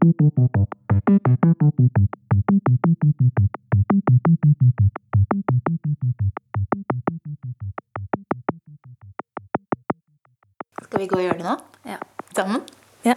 Skal 0.00 0.08
vi 10.98 11.06
gå 11.06 11.18
og 11.18 11.24
gjøre 11.24 11.36
det 11.36 11.44
nå? 11.44 11.56
Ja. 11.84 11.98
Sammen? 12.32 12.62
ja. 13.04 13.14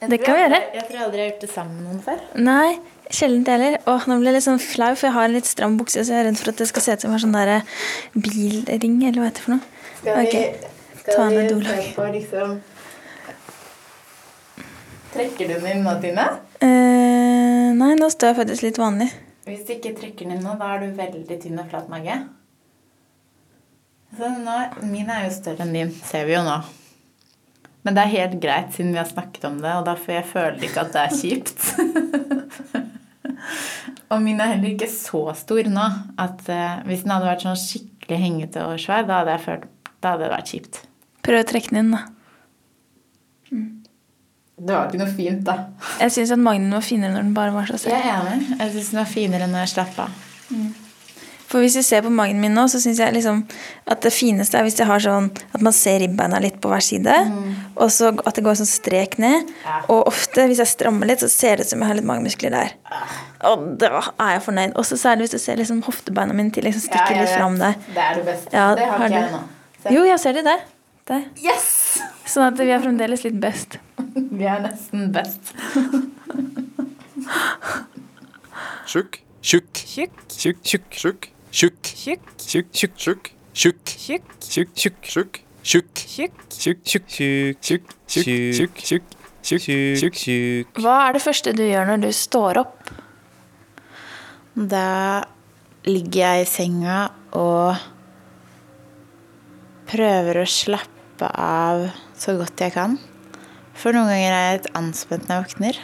Det 0.00 0.18
kan 0.24 0.34
vi 0.34 0.40
gjøre. 0.40 0.58
Jeg 0.74 0.84
tror 0.88 0.98
aldri 1.04 1.20
har 1.20 1.28
gjort 1.28 1.44
det 1.44 1.50
sammen 1.52 1.76
med 1.76 1.84
noen 1.86 2.02
før. 2.02 2.18
Nei, 2.34 2.70
sjelden 3.06 3.46
jeg 3.46 3.54
heller. 3.54 3.78
Åh, 3.86 4.08
nå 4.10 4.16
ble 4.18 4.32
jeg 4.32 4.38
litt 4.40 4.46
sånn 4.48 4.58
flau, 4.64 4.90
for 4.96 5.10
jeg 5.12 5.14
har 5.14 5.30
en 5.30 5.36
litt 5.38 5.46
stram 5.46 5.78
bukse, 5.78 6.02
så 6.02 6.16
jeg 6.16 6.24
er 6.24 6.28
redd 6.32 6.42
for 6.42 6.50
at 6.50 6.64
det 6.64 6.66
skal 6.72 6.86
se 6.88 6.96
ut 6.96 7.04
som 7.04 7.12
jeg 7.12 7.18
har 7.20 7.24
sånn 7.28 7.38
derre 7.38 7.62
bilring, 8.16 8.98
eller 9.04 9.22
hva 9.22 9.30
heter 9.30 9.38
det 9.38 9.46
for 9.46 9.54
noe. 9.54 9.62
Skal 10.00 10.10
vi, 10.10 10.26
okay. 10.26 10.44
skal 11.04 11.38
vi 11.38 11.42
se 11.70 11.88
på 12.00 12.10
liksom 12.18 12.58
Trekker 15.10 15.48
du 15.50 15.54
nå, 15.82 15.94
Tine? 16.02 16.26
Eh, 16.62 17.70
nei, 17.74 17.94
nå 17.98 18.10
står 18.12 18.30
jeg 18.30 18.38
faktisk 18.38 18.66
litt 18.66 18.78
vanlig. 18.78 19.08
Hvis 19.48 19.64
du 19.66 19.72
ikke 19.74 19.96
trekker 19.98 20.28
nå, 20.30 20.52
da 20.60 20.74
er 20.76 20.84
du 20.84 20.92
veldig 20.98 21.38
tynn 21.42 21.58
og 21.58 21.72
flat 21.72 21.88
mage. 21.90 22.18
Så 24.18 24.28
nå, 24.30 24.58
min 24.90 25.10
er 25.10 25.24
jo 25.26 25.32
større 25.34 25.66
enn 25.66 25.74
din, 25.74 25.90
ser 26.06 26.28
vi 26.28 26.36
jo 26.36 26.44
nå. 26.46 26.60
Men 27.82 27.96
det 27.96 28.04
er 28.04 28.12
helt 28.12 28.38
greit 28.42 28.74
siden 28.76 28.92
vi 28.92 29.00
har 29.00 29.08
snakket 29.08 29.48
om 29.48 29.58
det, 29.62 29.72
og 29.80 29.88
derfor 29.88 30.14
jeg 30.14 30.28
føler 30.30 30.68
ikke 30.68 30.84
at 30.84 30.94
det 30.94 31.02
er 31.02 31.18
kjipt. 31.18 31.66
og 34.12 34.22
min 34.22 34.38
er 34.38 34.54
heller 34.54 34.74
ikke 34.74 34.90
så 34.92 35.24
stor 35.38 35.70
nå 35.72 35.88
at 36.20 36.46
eh, 36.52 36.80
hvis 36.86 37.06
den 37.06 37.14
hadde 37.16 37.30
vært 37.30 37.46
sånn 37.46 37.58
skikkelig 37.58 38.20
hengete 38.20 38.66
og 38.68 38.78
svær, 38.82 39.08
da 39.08 39.22
hadde 39.22 39.38
jeg 39.38 39.46
følt 39.48 39.68
da 40.00 40.14
hadde 40.14 40.24
det 40.24 40.32
vært 40.32 40.54
kjipt. 40.54 40.80
Prøv 41.26 41.42
å 41.42 41.46
trekke 41.48 41.74
den 41.74 41.82
inn, 41.82 41.94
da. 41.96 42.06
Det 44.60 44.74
var 44.76 44.90
ikke 44.90 45.00
noe 45.00 45.14
fint, 45.16 45.40
da. 45.46 45.54
Jeg 46.02 46.12
syns 46.12 46.34
at 46.36 46.38
magen 46.44 46.68
var 46.74 46.84
finere 46.84 47.14
når 47.14 47.22
den 47.24 47.34
bare 47.36 47.52
var 47.54 47.64
så 47.70 47.78
Jeg 47.78 47.86
sterk. 47.86 48.04
er 48.04 48.20
enig. 48.20 48.58
Jeg 48.60 48.72
syns 48.74 48.90
den 48.92 48.98
var 49.00 49.08
finere 49.08 49.46
når 49.48 49.62
jeg 49.64 49.72
slapp 49.74 49.98
av. 50.04 50.10
For 51.50 51.58
hvis 51.64 51.74
du 51.74 51.82
ser 51.82 52.04
på 52.06 52.10
magen 52.14 52.38
min 52.38 52.52
nå, 52.54 52.62
så 52.70 52.78
syns 52.78 53.00
jeg 53.02 53.10
liksom 53.16 53.40
at 53.90 54.04
det 54.04 54.12
fineste 54.14 54.54
er 54.54 54.62
hvis 54.62 54.76
jeg 54.78 54.86
har 54.86 55.00
sånn 55.02 55.30
at 55.50 55.64
man 55.66 55.74
ser 55.74 55.96
ribbeina 55.98 56.38
litt 56.38 56.60
på 56.62 56.70
hver 56.70 56.84
side, 56.84 57.16
og 57.74 57.90
så 57.90 58.12
at 58.22 58.36
det 58.38 58.44
går 58.46 58.54
sånn 58.60 58.68
strek 58.70 59.16
ned. 59.18 59.48
Ja. 59.64 59.80
Og 59.90 60.06
ofte, 60.12 60.44
hvis 60.46 60.60
jeg 60.62 60.70
strammer 60.70 61.10
litt, 61.10 61.24
så 61.24 61.30
ser 61.32 61.56
det 61.58 61.66
ut 61.66 61.72
som 61.72 61.82
jeg 61.82 61.90
har 61.90 61.98
litt 61.98 62.06
magemuskler 62.06 62.54
der. 62.54 62.70
Og 63.50 63.64
da 63.82 63.90
er 64.20 64.36
jeg 64.36 64.44
fornøyd. 64.46 64.76
Også 64.78 65.00
særlig 65.00 65.26
hvis 65.26 65.34
du 65.34 65.42
ser 65.42 65.58
liksom 65.58 65.82
hoftebeina 65.88 66.36
mine 66.36 66.54
til 66.54 66.68
liksom 66.68 66.84
stikker 66.86 67.18
litt 67.18 67.32
fram 67.34 67.58
der. 67.58 67.74
Det 67.88 68.04
er 68.04 68.20
det 68.20 68.26
beste. 68.28 68.54
Ja, 68.54 68.68
det 68.78 68.86
har 68.92 69.06
ikke 69.08 69.24
jeg 69.24 69.32
nå. 69.34 69.42
Jo, 69.96 70.04
jeg 70.12 70.20
ser 70.22 70.36
det 70.38 70.44
der. 70.46 70.62
der. 71.10 71.24
Yes! 71.42 71.70
Sånn 72.30 72.46
at 72.46 72.60
vi 72.60 72.70
er 72.70 72.82
fremdeles 72.82 73.24
litt 73.26 73.40
best. 73.42 73.80
Vi 74.14 74.46
er 74.46 74.60
nesten 74.62 75.10
best. 75.14 75.50
Tjukk. 78.86 79.20
Tjukk. 79.42 79.80
Tjukk, 79.82 80.20
Tjukk. 80.30 80.90
Tjukk. 80.94 81.30
Tjukk. 81.50 81.90
Tjukk. 81.98 82.26
tjukk, 82.38 82.70
Tjukk. 82.78 82.90
Tjukk. 82.94 83.32
Tjukk. 83.54 84.30
Tjukk. 84.46 84.74
tjukk, 84.80 85.02
Tjukk. 85.02 85.40
Tjukk. 85.64 85.96
Tjukk. 87.64 87.94
Tjukk. 88.06 88.30
tjukk. 88.54 88.74
Tjukk. 88.82 89.16
Tjukk. 89.42 90.16
Tjukk. 90.20 90.80
Hva 90.82 90.96
er 91.08 91.16
det 91.16 91.22
første 91.24 91.54
du 91.56 91.62
gjør 91.64 91.88
når 91.88 92.02
du 92.04 92.10
står 92.14 92.60
opp? 92.60 92.90
Da 94.54 95.24
ligger 95.88 96.20
jeg 96.20 96.44
i 96.44 96.48
senga 96.50 96.98
og 97.38 97.80
prøver 99.90 100.42
å 100.42 100.46
slappe 100.46 101.30
av 101.40 101.88
så 102.20 102.36
godt 102.38 102.60
jeg 102.60 102.74
kan. 102.76 102.98
For 103.76 103.96
noen 103.96 104.10
ganger 104.12 104.34
er 104.34 104.44
jeg 104.44 104.58
litt 104.58 104.70
anspent 104.78 105.28
når 105.28 105.36
jeg 105.36 105.46
våkner. 105.48 105.80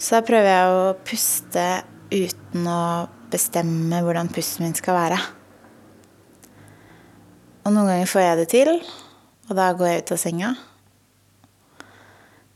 Så 0.00 0.16
da 0.16 0.26
prøver 0.26 0.50
jeg 0.50 0.74
å 0.74 0.84
puste 1.06 1.64
uten 2.14 2.68
å 2.68 2.82
bestemme 3.32 4.02
hvordan 4.04 4.30
pusten 4.32 4.66
min 4.66 4.76
skal 4.76 4.96
være. 4.96 5.18
Og 7.64 7.72
noen 7.72 7.88
ganger 7.88 8.10
får 8.10 8.24
jeg 8.24 8.40
det 8.40 8.48
til, 8.52 8.72
og 9.48 9.58
da 9.58 9.70
går 9.76 9.90
jeg 9.90 10.02
ut 10.02 10.14
av 10.14 10.20
senga. 10.20 10.54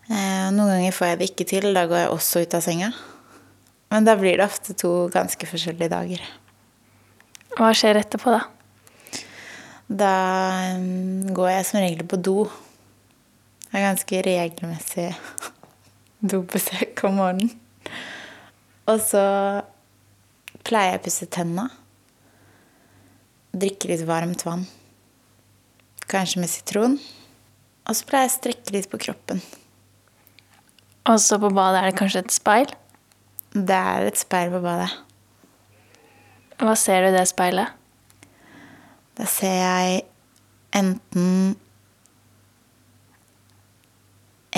Og 0.08 0.54
Noen 0.56 0.72
ganger 0.72 0.94
får 0.96 1.10
jeg 1.10 1.18
det 1.20 1.26
ikke 1.28 1.46
til, 1.48 1.66
da 1.76 1.84
går 1.88 1.98
jeg 2.00 2.12
også 2.12 2.42
ut 2.44 2.54
av 2.56 2.64
senga. 2.64 2.92
Men 3.92 4.06
da 4.08 4.14
blir 4.20 4.38
det 4.40 4.46
ofte 4.46 4.76
to 4.76 4.92
ganske 5.12 5.48
forskjellige 5.48 5.92
dager. 5.92 6.22
Hva 7.56 7.72
skjer 7.76 8.00
etterpå, 8.00 8.32
da? 8.32 8.46
Da 9.88 10.12
mm, 10.76 11.32
går 11.32 11.48
jeg 11.48 11.66
som 11.66 11.80
regel 11.80 12.08
på 12.08 12.18
do. 12.20 12.42
Jeg 13.68 13.72
har 13.72 13.86
ganske 13.88 14.20
regelmessig 14.24 15.08
dobesøk 16.32 17.04
om 17.08 17.16
morgenen. 17.22 17.54
Og 18.88 19.00
så 19.04 19.22
pleier 20.64 20.94
jeg 20.94 21.00
å 21.00 21.04
pusse 21.06 21.28
tenna. 21.32 21.68
Drikke 23.56 23.88
litt 23.90 24.04
varmt 24.08 24.44
vann. 24.44 24.66
Kanskje 26.08 26.44
med 26.44 26.52
sitron. 26.52 26.98
Og 27.88 27.96
så 27.96 28.08
pleier 28.08 28.28
jeg 28.28 28.34
å 28.34 28.36
strekke 28.36 28.76
litt 28.76 28.90
på 28.92 29.00
kroppen. 29.00 29.40
Og 31.08 31.16
så 31.24 31.40
på 31.40 31.48
badet 31.48 31.80
er 31.80 31.88
det 31.88 31.96
kanskje 31.96 32.26
et 32.26 32.36
speil? 32.36 32.72
Det 33.56 33.76
er 33.76 34.10
et 34.10 34.20
speil 34.20 34.52
på 34.52 34.60
badet. 34.60 34.90
Hva 36.60 36.74
ser 36.76 37.06
du 37.06 37.12
i 37.12 37.16
det 37.16 37.24
speilet? 37.30 37.77
Da 39.18 39.26
ser 39.26 39.56
jeg 39.58 40.02
enten 40.78 41.56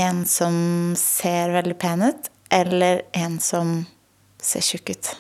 en 0.01 0.21
som 0.29 0.57
ser 1.01 1.55
veldig 1.55 1.77
pen 1.81 2.05
ut, 2.05 2.29
eller 2.53 3.03
en 3.17 3.39
som 3.41 3.73
ser 4.41 4.65
tjukk 4.65 4.93
ut. 4.93 5.13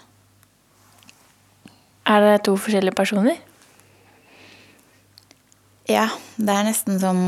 Er 2.10 2.26
det 2.26 2.42
to 2.44 2.56
forskjellige 2.58 2.96
personer? 2.96 3.38
Ja, 5.90 6.06
det 6.36 6.54
er 6.54 6.68
nesten 6.68 7.00
som 7.02 7.24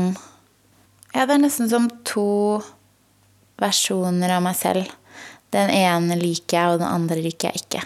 Ja, 1.13 1.27
det 1.27 1.35
er 1.35 1.43
nesten 1.43 1.69
som 1.69 1.89
to 2.09 2.61
versjoner 3.61 4.37
av 4.37 4.41
meg 4.45 4.55
selv. 4.57 4.89
Den 5.53 5.69
ene 5.69 6.17
liker 6.17 6.57
jeg, 6.57 6.71
og 6.73 6.81
den 6.81 6.89
andre 6.89 7.19
liker 7.21 7.51
jeg 7.51 7.61
ikke. 7.65 7.83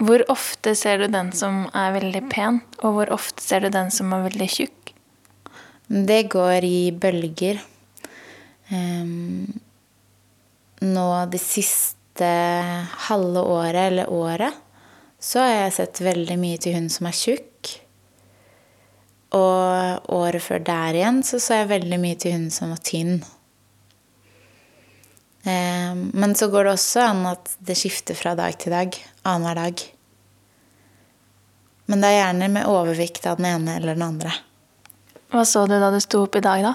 Hvor 0.00 0.22
ofte 0.32 0.72
ser 0.78 1.02
du 1.02 1.10
den 1.12 1.28
som 1.36 1.66
er 1.76 1.92
veldig 1.98 2.22
pen, 2.32 2.62
og 2.80 2.94
hvor 2.96 3.10
ofte 3.12 3.44
ser 3.44 3.66
du 3.66 3.68
den 3.72 3.90
som 3.92 4.14
er 4.16 4.24
veldig 4.24 4.48
tjukk? 4.48 4.94
Det 5.90 6.22
går 6.32 6.64
i 6.64 6.78
bølger. 6.96 7.60
Um, 8.70 9.50
nå 10.80 11.06
det 11.28 11.42
siste 11.42 12.30
halve 13.10 13.42
året, 13.44 13.90
eller 13.90 14.08
året, 14.08 14.56
så 15.20 15.42
har 15.44 15.52
jeg 15.52 15.76
sett 15.76 16.00
veldig 16.06 16.38
mye 16.40 16.60
til 16.62 16.78
hun 16.78 16.88
som 16.92 17.10
er 17.10 17.18
tjukk. 17.20 17.74
Og 19.36 20.08
året 20.16 20.42
før 20.42 20.64
der 20.64 20.96
igjen 20.96 21.20
så 21.26 21.42
så 21.42 21.60
jeg 21.60 21.72
veldig 21.74 22.00
mye 22.02 22.18
til 22.18 22.38
hun 22.38 22.48
som 22.54 22.72
var 22.72 22.80
tynn. 22.88 23.20
Ehm, 25.48 26.10
men 26.14 26.34
så 26.34 26.48
går 26.48 26.64
det 26.64 26.74
også 26.74 27.06
an 27.06 27.24
at 27.30 27.54
det 27.58 27.78
skifter 27.78 28.18
fra 28.18 28.34
dag 28.38 28.58
til 28.60 28.74
dag. 28.74 28.96
Annenhver 29.24 29.62
dag. 29.62 29.82
Men 31.90 32.02
det 32.02 32.10
er 32.10 32.18
gjerne 32.20 32.48
med 32.54 32.70
overvikt 32.70 33.26
av 33.26 33.40
den 33.40 33.48
ene 33.50 33.76
eller 33.80 33.96
den 33.96 34.06
andre. 34.06 34.32
Hva 35.30 35.44
så 35.46 35.64
du 35.66 35.76
da 35.78 35.90
du 35.90 36.00
sto 36.02 36.24
opp 36.26 36.36
i 36.38 36.44
dag, 36.44 36.62
da? 36.66 36.74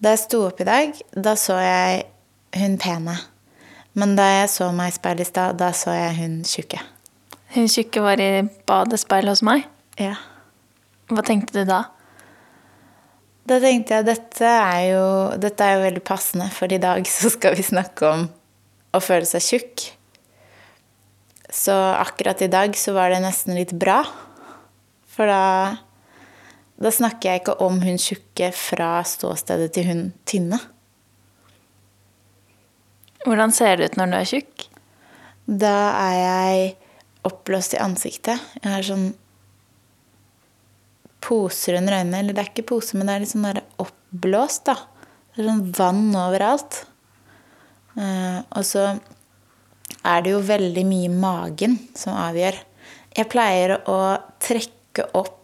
Da 0.00 0.14
jeg 0.14 0.22
sto 0.24 0.42
opp 0.46 0.60
i 0.60 0.68
dag, 0.68 0.96
da 1.12 1.36
så 1.36 1.58
jeg 1.60 2.06
hun 2.56 2.78
pene. 2.80 3.16
Men 3.98 4.14
da 4.16 4.26
jeg 4.28 4.50
så 4.52 4.70
meg 4.74 4.92
i 4.92 4.96
speilet 4.96 5.26
i 5.26 5.30
stad, 5.30 5.58
da 5.60 5.70
så 5.76 5.94
jeg 5.94 6.16
hun 6.20 6.40
tjukke. 6.46 6.80
Hun 7.54 7.68
tjukke 7.68 8.02
var 8.04 8.22
i 8.22 8.30
badespeilet 8.68 9.34
hos 9.34 9.42
meg. 9.46 9.64
Ja. 10.00 10.14
Hva 11.10 11.24
tenkte 11.26 11.58
du 11.58 11.68
da? 11.68 11.82
Da 13.48 13.56
tenkte 13.62 13.98
jeg 13.98 14.06
dette 14.06 14.46
er 14.46 14.82
jo, 14.92 15.04
dette 15.40 15.64
er 15.64 15.78
jo 15.78 15.84
veldig 15.86 16.02
passende, 16.06 16.48
for 16.54 16.72
i 16.72 16.80
dag 16.82 17.06
så 17.08 17.30
skal 17.32 17.56
vi 17.58 17.64
snakke 17.66 18.10
om 18.10 18.26
å 18.94 19.00
føle 19.02 19.28
seg 19.28 19.44
tjukk. 19.46 19.86
Så 21.50 21.74
akkurat 21.74 22.42
i 22.44 22.50
dag 22.50 22.76
så 22.78 22.94
var 22.94 23.10
det 23.10 23.22
nesten 23.24 23.56
litt 23.58 23.72
bra. 23.74 24.02
For 25.10 25.26
da, 25.26 25.80
da 26.78 26.92
snakker 26.94 27.32
jeg 27.32 27.42
ikke 27.42 27.56
om 27.66 27.80
hun 27.82 27.98
tjukke 27.98 28.52
fra 28.54 29.00
ståstedet 29.06 29.72
til 29.74 29.88
hun 29.90 30.04
tynne. 30.30 30.60
Hvordan 33.26 33.52
ser 33.52 33.76
det 33.76 33.90
ut 33.90 33.98
når 34.00 34.12
du 34.12 34.18
er 34.20 34.30
tjukk? 34.30 34.68
Da 35.50 35.74
er 35.98 36.14
jeg 36.20 36.70
oppblåst 37.26 37.74
i 37.76 37.82
ansiktet. 37.82 38.40
Jeg 38.62 38.70
har 38.70 38.86
sånn 38.86 39.10
poser 41.20 41.78
under 41.80 41.98
øynene. 42.00 42.22
Eller 42.22 42.36
det 42.36 42.44
er 42.44 42.52
ikke 42.52 42.68
poser, 42.72 42.98
men 42.98 43.08
det 43.08 43.16
er 43.16 43.24
litt 43.24 43.32
sånn 43.32 43.62
oppblåst, 43.84 44.70
da. 44.70 44.76
Det 45.34 45.42
er 45.42 45.50
sånn 45.50 45.66
vann 45.76 46.06
overalt. 46.18 46.84
Uh, 47.96 48.40
og 48.56 48.64
så 48.66 48.84
er 50.06 50.22
det 50.24 50.32
jo 50.32 50.40
veldig 50.46 50.84
mye 50.86 51.10
magen 51.12 51.76
som 51.98 52.16
avgjør. 52.18 52.56
Jeg 53.16 53.28
pleier 53.30 53.76
å 53.90 53.98
trekke 54.42 55.10
opp 55.18 55.36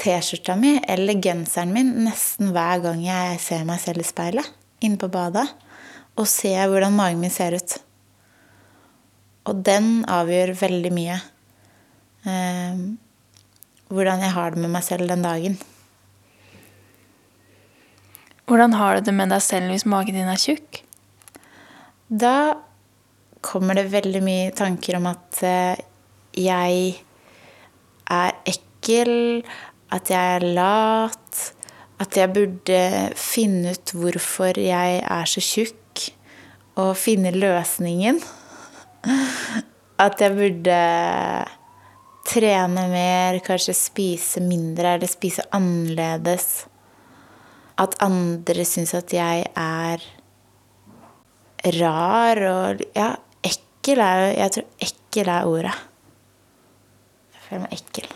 T-skjorta 0.00 0.54
mi 0.56 0.78
eller 0.88 1.18
genseren 1.20 1.74
min 1.74 1.90
nesten 2.06 2.54
hver 2.54 2.80
gang 2.86 3.02
jeg 3.04 3.40
ser 3.42 3.66
meg 3.68 3.82
selv 3.82 4.00
i 4.00 4.06
speilet 4.08 4.48
inne 4.80 4.96
på 4.96 5.10
badet, 5.12 5.44
og 6.16 6.28
ser 6.30 6.70
hvordan 6.70 6.94
magen 6.96 7.20
min 7.20 7.32
ser 7.32 7.52
ut. 7.58 7.74
Og 9.50 9.60
den 9.66 10.06
avgjør 10.08 10.54
veldig 10.56 10.92
mye 10.94 11.18
eh, 12.24 12.80
hvordan 13.90 14.22
jeg 14.22 14.34
har 14.36 14.54
det 14.54 14.62
med 14.62 14.72
meg 14.72 14.86
selv 14.86 15.10
den 15.10 15.24
dagen. 15.26 15.58
Hvordan 18.50 18.74
har 18.78 18.98
du 18.98 19.06
det 19.06 19.14
med 19.14 19.30
deg 19.30 19.42
selv 19.44 19.70
hvis 19.70 19.86
magen 19.86 20.16
din 20.18 20.30
er 20.30 20.40
tjukk? 20.40 20.82
Da 22.10 22.34
kommer 23.46 23.78
det 23.78 23.92
veldig 23.92 24.22
mye 24.24 24.50
tanker 24.56 24.98
om 24.98 25.06
at 25.10 25.42
eh, 25.46 25.82
jeg 26.38 26.96
er 28.10 28.40
ekkel, 28.50 29.42
at 29.94 30.10
jeg 30.10 30.36
er 30.38 30.46
lat, 30.54 31.42
at 32.00 32.16
jeg 32.16 32.32
burde 32.34 32.80
finne 33.18 33.74
ut 33.76 33.94
hvorfor 33.94 34.58
jeg 34.58 35.00
er 35.02 35.30
så 35.30 35.42
tjukk, 35.44 36.10
og 36.80 36.94
finne 36.96 37.32
løsningen. 37.34 38.20
At 40.00 40.22
jeg 40.22 40.32
burde 40.32 40.76
trene 42.30 42.84
mer, 42.90 43.38
kanskje 43.44 43.74
spise 43.74 44.40
mindre 44.44 44.94
eller 44.96 45.08
spise 45.10 45.42
annerledes. 45.56 46.66
At 47.80 47.96
andre 48.04 48.64
syns 48.68 48.94
at 48.94 49.12
jeg 49.14 49.46
er 49.56 49.98
rar 51.80 52.36
og 52.50 52.82
Ja, 52.96 53.14
ekkel 53.44 53.98
er 54.04 54.16
jo 54.20 54.28
Jeg 54.38 54.50
tror 54.54 54.66
ekkel 54.86 55.26
er 55.28 55.44
ordet. 55.48 55.76
Jeg 57.34 57.40
føler 57.48 57.62
meg 57.64 57.72
ekkel. 57.78 58.08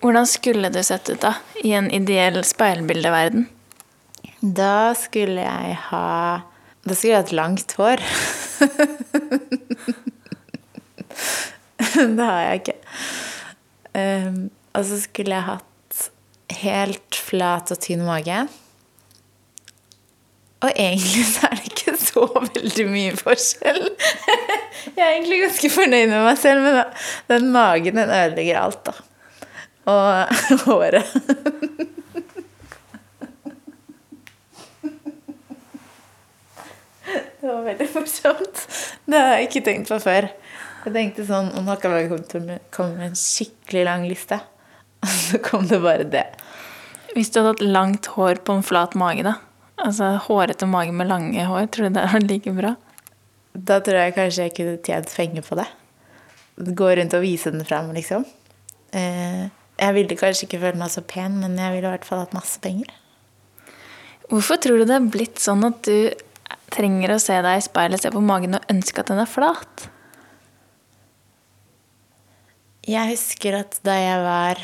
Hvordan 0.00 0.26
skulle 0.26 0.68
du 0.72 0.82
sett 0.86 1.10
ut 1.12 1.20
da, 1.20 1.32
i 1.60 1.72
en 1.76 1.90
ideell 1.92 2.44
speilbildeverden? 2.46 3.48
Da 4.40 4.94
skulle 4.96 5.40
jeg 5.44 5.76
ha 5.90 6.40
Da 6.86 6.94
skulle 6.94 7.12
jeg 7.12 7.18
ha 7.18 7.24
et 7.26 7.32
langt 7.36 7.72
hår. 7.76 7.98
det 12.16 12.24
har 12.24 12.40
jeg 12.46 12.54
ikke. 12.62 12.76
Um, 13.94 14.50
og 14.76 14.84
så 14.86 15.00
skulle 15.02 15.34
jeg 15.34 15.48
hatt 15.48 16.10
helt 16.60 17.16
flat 17.18 17.70
og 17.74 17.80
tynn 17.82 18.04
mage. 18.06 18.44
Og 20.60 20.72
egentlig 20.74 21.24
så 21.24 21.48
er 21.48 21.56
det 21.56 21.70
ikke 21.70 21.94
så 21.96 22.26
veldig 22.36 22.86
mye 22.90 23.12
forskjell. 23.16 23.86
Jeg 24.96 25.04
er 25.04 25.14
egentlig 25.14 25.38
ganske 25.44 25.70
fornøyd 25.72 26.10
med 26.10 26.24
meg 26.24 26.38
selv, 26.40 26.64
men 26.64 26.82
den 27.30 27.48
magen 27.52 27.96
den 27.96 28.12
ødelegger 28.12 28.60
alt, 28.60 28.90
da. 28.90 28.92
Og 29.88 30.34
håret. 30.66 31.08
Det 37.40 37.48
var 37.48 37.62
veldig 37.64 37.86
morsomt. 37.94 38.58
Det 39.08 39.16
har 39.18 39.38
jeg 39.38 39.46
ikke 39.48 39.62
tenkt 39.64 39.88
på 39.88 39.96
før. 40.02 40.26
Jeg 40.80 40.94
tenkte 40.94 41.26
sånn 41.28 41.50
Nå 41.66 41.76
kan 41.82 41.92
vi 41.96 42.06
komme 42.72 42.96
med 42.96 43.10
en 43.10 43.18
skikkelig 43.18 43.84
lang 43.88 44.06
liste. 44.08 44.40
Og 45.04 45.12
så 45.12 45.40
kom 45.44 45.66
det 45.68 45.80
bare 45.84 46.06
det. 46.08 46.26
Hvis 47.14 47.32
du 47.32 47.40
hadde 47.40 47.54
hatt 47.54 47.64
langt 47.64 48.08
hår 48.14 48.42
på 48.46 48.56
en 48.56 48.64
flat 48.66 48.94
mage, 48.98 49.24
da? 49.26 49.36
Altså 49.80 50.12
hårete 50.26 50.68
mage 50.68 50.92
med 50.94 51.08
lange 51.10 51.44
hår, 51.48 51.70
tror 51.72 51.88
du 51.88 51.96
det 51.96 52.04
hadde 52.04 52.18
vært 52.20 52.30
like 52.30 52.54
bra? 52.56 52.74
Da 53.52 53.80
tror 53.82 53.98
jeg 53.98 54.16
kanskje 54.16 54.46
jeg 54.46 54.56
kunne 54.56 54.76
tjent 54.86 55.14
penger 55.16 55.46
på 55.46 55.58
det. 55.58 55.66
Gå 56.76 56.90
rundt 56.98 57.16
og 57.16 57.24
vise 57.24 57.50
den 57.50 57.64
fram, 57.66 57.90
liksom. 57.96 58.26
Eh, 58.94 59.48
jeg 59.80 59.96
ville 59.96 60.18
kanskje 60.20 60.46
ikke 60.46 60.60
føle 60.62 60.78
meg 60.78 60.92
så 60.92 61.02
pen, 61.02 61.38
men 61.42 61.56
jeg 61.58 61.74
ville 61.74 61.88
i 61.88 61.94
hvert 61.96 62.06
fall 62.06 62.22
hatt 62.22 62.36
masse 62.36 62.60
penger. 62.62 62.92
Hvorfor 64.30 64.60
tror 64.62 64.78
du 64.78 64.86
det 64.86 64.98
er 65.00 65.08
blitt 65.10 65.40
sånn 65.42 65.64
at 65.66 65.80
du 65.88 66.12
trenger 66.70 67.16
å 67.16 67.22
se 67.22 67.40
deg 67.42 67.58
i 67.58 67.64
speilet, 67.64 68.02
se 68.02 68.12
på 68.14 68.22
magen 68.22 68.58
og 68.60 68.70
ønske 68.70 69.02
at 69.02 69.10
den 69.10 69.22
er 69.24 69.30
flat? 69.30 69.89
Jeg 72.90 73.12
husker 73.12 73.54
at 73.54 73.76
da 73.86 73.92
jeg 73.94 74.22
var 74.24 74.58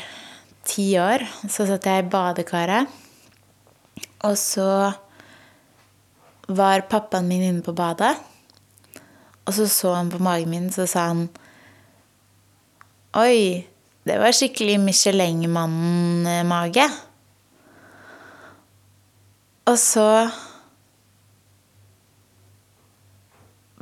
ti 0.67 0.87
år, 0.99 1.23
så 1.47 1.63
satt 1.69 1.85
jeg 1.87 2.03
i 2.03 2.07
badekaret. 2.11 2.89
Og 4.27 4.35
så 4.35 4.91
var 6.47 6.83
pappaen 6.91 7.29
min 7.29 7.45
inne 7.45 7.63
på 7.63 7.71
badet. 7.77 8.17
Og 9.47 9.55
så 9.55 9.67
så 9.71 9.93
han 9.95 10.11
på 10.11 10.19
magen 10.19 10.51
min, 10.51 10.67
så 10.75 10.87
sa 10.89 11.07
han 11.13 11.29
Oi, 13.17 13.63
det 14.03 14.19
var 14.19 14.35
skikkelig 14.35 14.75
Michelin-mannen-mage. 14.83 16.89
Og 19.71 19.79
så 19.79 20.07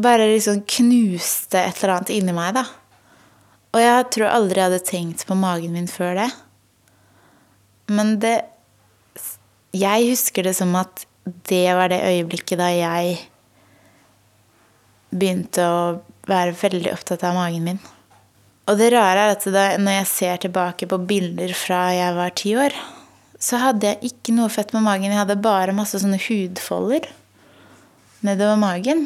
bare 0.02 0.34
liksom 0.36 0.62
knuste 0.70 1.66
et 1.66 1.82
eller 1.82 1.98
annet 1.98 2.14
inni 2.14 2.34
meg, 2.36 2.54
da. 2.62 2.85
Og 3.76 3.82
jeg 3.84 4.08
tror 4.16 4.32
aldri 4.32 4.62
jeg 4.62 4.70
hadde 4.70 4.88
tenkt 4.88 5.26
på 5.28 5.36
magen 5.36 5.76
min 5.76 5.90
før 5.92 6.16
det. 6.22 6.30
Men 7.92 8.18
det 8.24 8.38
Jeg 9.76 10.08
husker 10.08 10.48
det 10.48 10.56
som 10.56 10.72
at 10.80 11.04
det 11.50 11.66
var 11.76 11.90
det 11.92 12.00
øyeblikket 12.06 12.62
da 12.62 12.70
jeg 12.72 13.18
begynte 15.12 15.66
å 15.68 15.82
være 16.30 16.56
veldig 16.56 16.94
opptatt 16.94 17.26
av 17.28 17.36
magen 17.36 17.66
min. 17.68 17.82
Og 18.72 18.80
det 18.80 18.94
rare 18.94 19.26
er 19.26 19.34
at 19.34 19.44
da, 19.52 19.66
når 19.82 19.98
jeg 20.00 20.12
ser 20.14 20.40
tilbake 20.46 20.88
på 20.88 21.02
bilder 21.10 21.52
fra 21.58 21.90
jeg 21.92 22.16
var 22.16 22.32
ti 22.40 22.56
år, 22.56 22.78
så 23.36 23.60
hadde 23.62 23.92
jeg 23.92 24.14
ikke 24.14 24.38
noe 24.38 24.54
fett 24.54 24.72
på 24.72 24.80
magen. 24.80 25.12
Jeg 25.12 25.20
hadde 25.20 25.38
bare 25.44 25.76
masse 25.76 26.00
sånne 26.00 26.22
hudfolder 26.24 27.10
nedover 28.26 28.58
magen. 28.58 29.06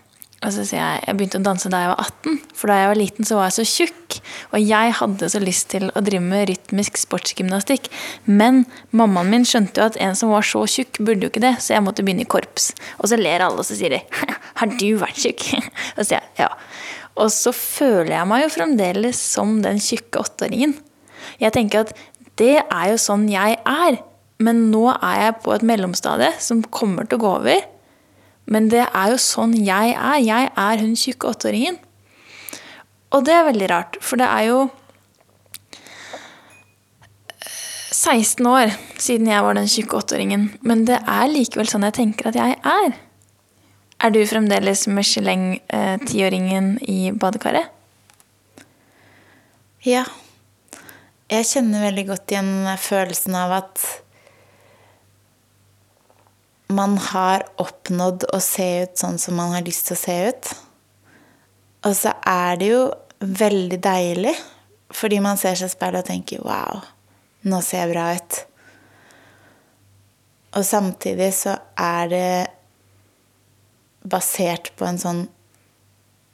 Og 0.41 0.53
så 0.55 0.63
sier 0.65 0.81
jeg 0.81 1.01
jeg 1.05 1.17
begynte 1.17 1.37
å 1.37 1.45
danse 1.45 1.69
da 1.69 1.83
jeg 1.83 1.89
var 1.91 1.99
18, 2.01 2.37
for 2.57 2.71
da 2.71 2.77
jeg 2.79 2.89
var 2.89 2.97
liten 2.97 3.27
så 3.27 3.37
var 3.37 3.49
jeg 3.49 3.55
så 3.59 3.65
tjukk. 3.69 4.15
Og 4.51 4.63
jeg 4.65 4.93
hadde 4.97 5.29
så 5.29 5.41
lyst 5.41 5.67
til 5.73 5.89
å 5.93 6.01
drive 6.01 6.23
med 6.25 6.47
rytmisk 6.49 6.97
sportsgymnastikk. 6.97 7.91
Men 8.25 8.63
mammaen 8.89 9.29
min 9.29 9.45
skjønte 9.45 9.81
jo 9.81 9.89
at 9.91 9.99
en 10.01 10.17
som 10.17 10.33
var 10.33 10.45
så 10.47 10.63
tjukk, 10.65 10.97
burde 11.05 11.27
jo 11.27 11.31
ikke 11.33 11.43
det, 11.45 11.53
så 11.61 11.75
jeg 11.75 11.85
måtte 11.85 12.05
begynne 12.05 12.25
i 12.25 12.31
korps. 12.31 12.71
Og 12.97 13.11
så 13.11 13.19
ler 13.21 13.45
alle, 13.45 13.61
og 13.61 13.67
så 13.67 13.77
sier 13.77 13.93
de 13.93 14.01
'Har 14.57 14.73
du 14.81 14.89
vært 14.97 15.21
tjukk?' 15.21 15.51
Og 15.97 16.01
så 16.01 16.07
sier 16.09 16.21
jeg 16.21 16.45
ja. 16.45 16.49
Og 17.21 17.29
så 17.29 17.53
føler 17.53 18.15
jeg 18.15 18.29
meg 18.31 18.45
jo 18.45 18.53
fremdeles 18.55 19.19
som 19.19 19.59
den 19.61 19.77
tjukke 19.83 20.23
åtteåringen. 20.23 20.73
Jeg 21.41 21.53
tenker 21.53 21.85
at 21.85 21.93
det 22.41 22.63
er 22.63 22.85
jo 22.93 22.97
sånn 22.97 23.27
jeg 23.29 23.59
er. 23.61 23.99
Men 24.41 24.71
nå 24.71 24.87
er 24.95 25.27
jeg 25.27 25.37
på 25.43 25.53
et 25.53 25.65
mellomstadie 25.69 26.31
som 26.41 26.63
kommer 26.63 27.05
til 27.05 27.19
å 27.19 27.23
gå 27.25 27.33
over. 27.41 27.61
Men 28.45 28.69
det 28.71 28.85
er 28.87 29.13
jo 29.13 29.19
sånn 29.21 29.53
jeg 29.57 29.93
er. 29.95 30.19
Jeg 30.23 30.51
er 30.57 30.83
hun 30.83 30.95
tjukke 30.99 31.31
åtteåringen. 31.31 31.79
Og 33.11 33.25
det 33.27 33.35
er 33.35 33.47
veldig 33.49 33.67
rart, 33.71 33.97
for 33.99 34.19
det 34.21 34.27
er 34.31 34.47
jo 34.47 34.59
16 37.91 38.47
år 38.47 38.71
siden 39.01 39.27
jeg 39.29 39.43
var 39.45 39.57
den 39.57 39.69
tjukke 39.69 39.99
åtteåringen. 39.99 40.47
Men 40.65 40.85
det 40.87 40.97
er 41.03 41.27
likevel 41.29 41.69
sånn 41.69 41.85
jeg 41.89 41.97
tenker 41.99 42.31
at 42.31 42.39
jeg 42.39 42.57
er. 42.57 42.95
Er 44.01 44.09
du 44.09 44.23
fremdeles 44.25 44.87
Michelin-tiåringen 44.89 46.73
i 46.89 47.11
badekaret? 47.13 47.69
Ja. 49.85 50.05
Jeg 51.31 51.47
kjenner 51.51 51.85
veldig 51.85 52.07
godt 52.09 52.33
igjen 52.33 52.53
følelsen 52.81 53.37
av 53.37 53.53
at 53.59 53.83
man 56.75 56.97
har 57.11 57.45
oppnådd 57.61 58.27
å 58.33 58.39
se 58.43 58.67
ut 58.83 58.99
sånn 58.99 59.19
som 59.21 59.37
man 59.39 59.53
har 59.55 59.65
lyst 59.65 59.89
til 59.89 59.97
å 59.97 60.01
se 60.01 60.17
ut. 60.29 60.51
Og 61.87 61.95
så 61.97 62.13
er 62.27 62.59
det 62.61 62.71
jo 62.73 62.81
veldig 63.19 63.79
deilig, 63.81 64.35
Fordi 64.91 65.21
man 65.23 65.37
ser 65.39 65.55
seg 65.55 65.69
i 65.69 65.71
speilet 65.71 66.03
og 66.03 66.07
tenker 66.09 66.41
'wow, 66.43 66.81
nå 67.47 67.61
ser 67.63 67.85
jeg 67.85 67.93
bra 67.93 68.11
ut'. 68.11 68.45
Og 70.51 70.65
samtidig 70.65 71.29
så 71.33 71.53
er 71.77 72.07
det 72.11 72.47
basert 74.03 74.75
på 74.75 74.85
en 74.85 74.99
sånn 74.99 75.21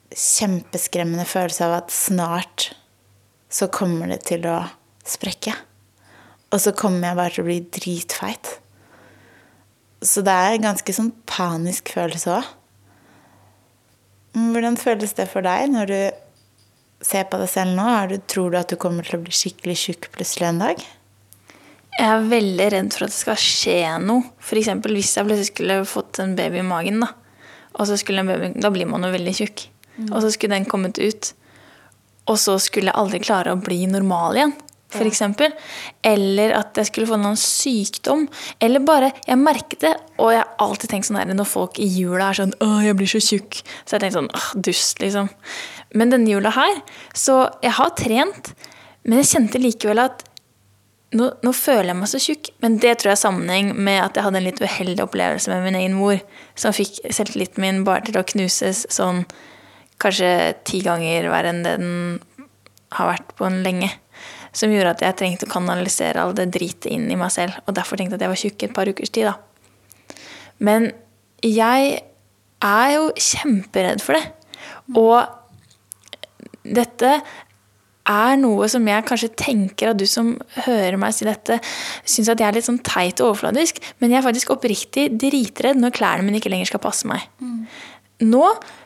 kjempeskremmende 0.09 1.25
følelse 1.25 1.65
av 1.67 1.73
at 1.83 1.91
snart 1.91 2.73
så 3.49 3.67
kommer 3.67 4.07
det 4.07 4.23
til 4.25 4.47
å 4.49 4.61
sprekke. 5.05 5.53
Og 6.51 6.61
så 6.63 6.71
kommer 6.71 7.09
jeg 7.09 7.19
bare 7.19 7.35
til 7.35 7.43
å 7.43 7.49
bli 7.49 7.59
dritfeit. 7.59 8.59
Så 10.07 10.23
det 10.23 10.33
er 10.33 10.55
en 10.55 10.69
ganske 10.69 10.95
sånn 10.95 11.11
panisk 11.27 11.91
følelse 11.97 12.37
òg. 12.37 12.53
Hvordan 14.37 14.77
føles 14.79 15.15
det 15.17 15.25
for 15.31 15.43
deg 15.43 15.71
når 15.73 15.91
du 15.91 15.99
ser 17.03 17.25
på 17.27 17.39
deg 17.41 17.49
selv 17.51 17.73
nå? 17.75 17.87
Er 17.89 18.11
du, 18.11 18.19
tror 18.29 18.53
du 18.53 18.59
at 18.59 18.71
du 18.71 18.77
kommer 18.79 19.05
til 19.05 19.17
å 19.17 19.23
bli 19.25 19.33
skikkelig 19.33 19.77
tjukk 19.81 20.09
plutselig 20.13 20.47
en 20.51 20.61
dag? 20.61 20.83
Jeg 21.97 22.07
er 22.13 22.27
veldig 22.29 22.67
redd 22.75 22.91
for 22.93 23.07
at 23.07 23.13
det 23.13 23.17
skal 23.17 23.39
skje 23.41 23.79
noe. 24.03 24.27
F.eks. 24.37 24.69
hvis 24.85 25.15
jeg 25.17 25.25
plutselig 25.25 25.49
skulle 25.49 25.79
fått 25.89 26.21
en 26.21 26.37
baby 26.37 26.61
i 26.61 26.67
magen. 26.67 27.01
Da 27.03 27.15
og 27.77 27.89
så 27.89 27.97
skulle 27.99 28.23
en 28.23 28.29
baby, 28.31 28.53
da 28.57 28.71
blir 28.73 28.89
man 28.89 29.05
jo 29.05 29.13
veldig 29.13 29.33
tjukk. 29.37 29.67
Og 30.09 30.21
så 30.23 30.31
skulle 30.33 30.57
den 30.57 30.69
kommet 30.69 30.97
ut. 30.97 31.33
Og 32.27 32.39
så 32.41 32.57
skulle 32.61 32.91
jeg 32.91 32.99
aldri 32.99 33.21
klare 33.23 33.53
å 33.53 33.61
bli 33.61 33.83
normal 33.89 34.39
igjen. 34.39 34.55
Eksempel. 35.05 35.53
Eller 36.03 36.55
at 36.57 36.77
jeg 36.77 36.89
skulle 36.89 37.09
få 37.09 37.19
noen 37.21 37.37
sykdom. 37.37 38.27
Eller 38.59 38.79
bare 38.79 39.11
Jeg 39.27 39.37
merket 39.37 39.79
det, 39.85 39.95
og 40.17 40.31
jeg 40.33 40.41
har 40.41 40.55
alltid 40.59 40.89
tenkt 40.89 41.09
sånn 41.09 41.19
her 41.19 41.29
når 41.29 41.49
folk 41.49 41.79
i 41.79 41.85
jula 41.85 42.29
er 42.31 42.39
sånn 42.41 42.55
'Å, 42.57 42.83
jeg 42.83 42.97
blir 42.97 43.07
så 43.07 43.21
tjukk'. 43.21 43.61
Så 43.85 43.95
jeg 43.95 44.01
tenkte 44.01 44.19
sånn 44.19 44.33
Åh, 44.33 44.49
dust, 44.61 44.99
liksom. 44.99 45.29
Men 45.93 46.09
denne 46.09 46.27
jula 46.27 46.49
her 46.51 46.81
Så 47.13 47.49
jeg 47.61 47.71
har 47.71 47.89
trent, 47.91 48.53
men 49.05 49.19
jeg 49.19 49.31
kjente 49.37 49.61
likevel 49.61 49.99
at 49.99 50.23
nå, 51.15 51.29
nå, 51.43 51.53
føler 51.55 51.93
jeg 51.93 51.95
meg 51.95 52.09
så 52.11 52.19
tjukk, 52.19 52.49
men 52.63 52.77
det 52.83 52.97
tror 52.99 53.13
jeg 53.13 53.15
er 53.15 53.21
sammenheng 53.21 53.69
med 53.75 54.01
at 54.03 54.17
jeg 54.17 54.25
hadde 54.25 54.41
en 54.41 54.43
litt 54.43 54.59
uheldig 54.59 55.05
opplevelse 55.05 55.51
med 55.53 55.63
min 55.63 55.79
egen 55.79 55.95
mor, 55.95 56.19
som 56.59 56.75
fikk 56.75 56.99
selvtilliten 57.05 57.63
min 57.63 57.85
bare 57.87 58.03
til 58.09 58.19
å 58.19 58.25
knuses 58.27 58.83
sånn 58.91 59.23
kanskje 60.03 60.31
ti 60.67 60.81
ganger 60.85 61.29
verre 61.31 61.53
enn 61.53 61.63
det 61.65 61.77
den 61.79 62.19
har 62.97 63.11
vært 63.13 63.33
på 63.39 63.47
en 63.47 63.61
lenge. 63.65 63.89
Som 64.55 64.73
gjorde 64.73 64.95
at 64.95 65.03
jeg 65.05 65.17
trengte 65.19 65.47
å 65.47 65.51
kanalisere 65.51 66.23
all 66.23 66.35
det 66.37 66.49
dritet 66.55 66.89
inn 66.93 67.09
i 67.11 67.17
meg 67.19 67.33
selv, 67.33 67.57
og 67.65 67.75
derfor 67.77 67.99
tenkte 67.99 68.15
jeg 68.15 68.21
at 68.21 68.27
jeg 68.27 68.33
var 68.33 68.43
tjukk 68.43 68.63
i 68.63 68.69
et 68.69 68.77
par 68.77 68.91
ukers 68.91 69.13
tid. 69.13 69.31
da. 69.31 70.15
Men 70.59 70.91
jeg 71.45 71.99
er 72.65 72.93
jo 72.95 73.09
kjemperedd 73.13 74.01
for 74.03 74.17
det. 74.17 74.23
Og 74.97 75.19
dette 76.67 77.11
er 78.07 78.37
noe 78.39 78.69
som 78.71 78.85
jeg 78.87 79.05
kanskje 79.07 79.33
tenker 79.39 79.91
at 79.91 79.99
du 79.99 80.05
som 80.09 80.31
hører 80.63 80.95
meg 80.99 81.15
si 81.15 81.27
dette, 81.27 81.59
syns 82.07 82.31
at 82.31 82.39
jeg 82.39 82.47
er 82.47 82.57
litt 82.57 82.67
sånn 82.67 82.79
teit 82.85 83.19
og 83.19 83.33
overfladisk, 83.33 83.81
men 83.99 84.13
jeg 84.13 84.21
er 84.21 84.27
faktisk 84.29 84.53
oppriktig 84.55 85.09
dritredd 85.19 85.79
når 85.81 85.95
klærne 85.97 86.25
mine 86.25 86.39
ikke 86.39 86.51
lenger 86.53 86.71
skal 86.71 86.83
passe 86.83 87.09
meg. 87.09 87.27
Mm. 87.43 87.67
Nå 88.31 88.45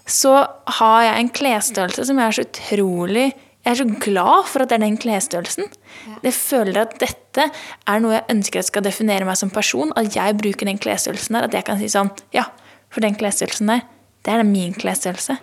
så 0.09 0.33
har 0.79 1.03
jeg 1.05 1.19
en 1.19 1.33
klesstørrelse 1.37 2.07
som 2.09 2.19
jeg 2.19 2.27
er 2.27 2.37
så 2.37 2.47
utrolig 2.47 3.27
jeg 3.61 3.71
er 3.71 3.77
så 3.77 3.85
glad 4.01 4.47
for 4.49 4.63
at 4.63 4.71
det 4.71 4.79
er 4.79 4.83
den 4.87 4.97
klesstørrelsen. 4.97 5.67
Ja. 6.07 6.15
Jeg 6.25 6.33
føler 6.33 6.79
at 6.81 6.95
dette 7.01 7.45
er 7.45 8.01
noe 8.01 8.15
jeg 8.15 8.25
ønsker 8.33 8.61
at 8.61 8.69
skal 8.71 8.85
definere 8.85 9.27
meg 9.27 9.37
som 9.37 9.51
person. 9.53 9.93
At 9.99 10.15
jeg 10.17 10.37
bruker 10.39 10.65
den 10.65 10.81
klesstørrelsen 10.81 11.37
der. 11.37 11.45
At 11.45 11.57
jeg 11.57 11.67
kan 11.67 11.77
si 11.77 11.89
sånn 11.93 12.09
Ja, 12.33 12.47
for 12.89 13.05
den 13.05 13.17
klesstørrelsen 13.19 13.69
der, 13.69 13.83
det 14.25 14.33
er 14.33 14.47
min 14.47 14.73
klesstørrelse. 14.73 15.37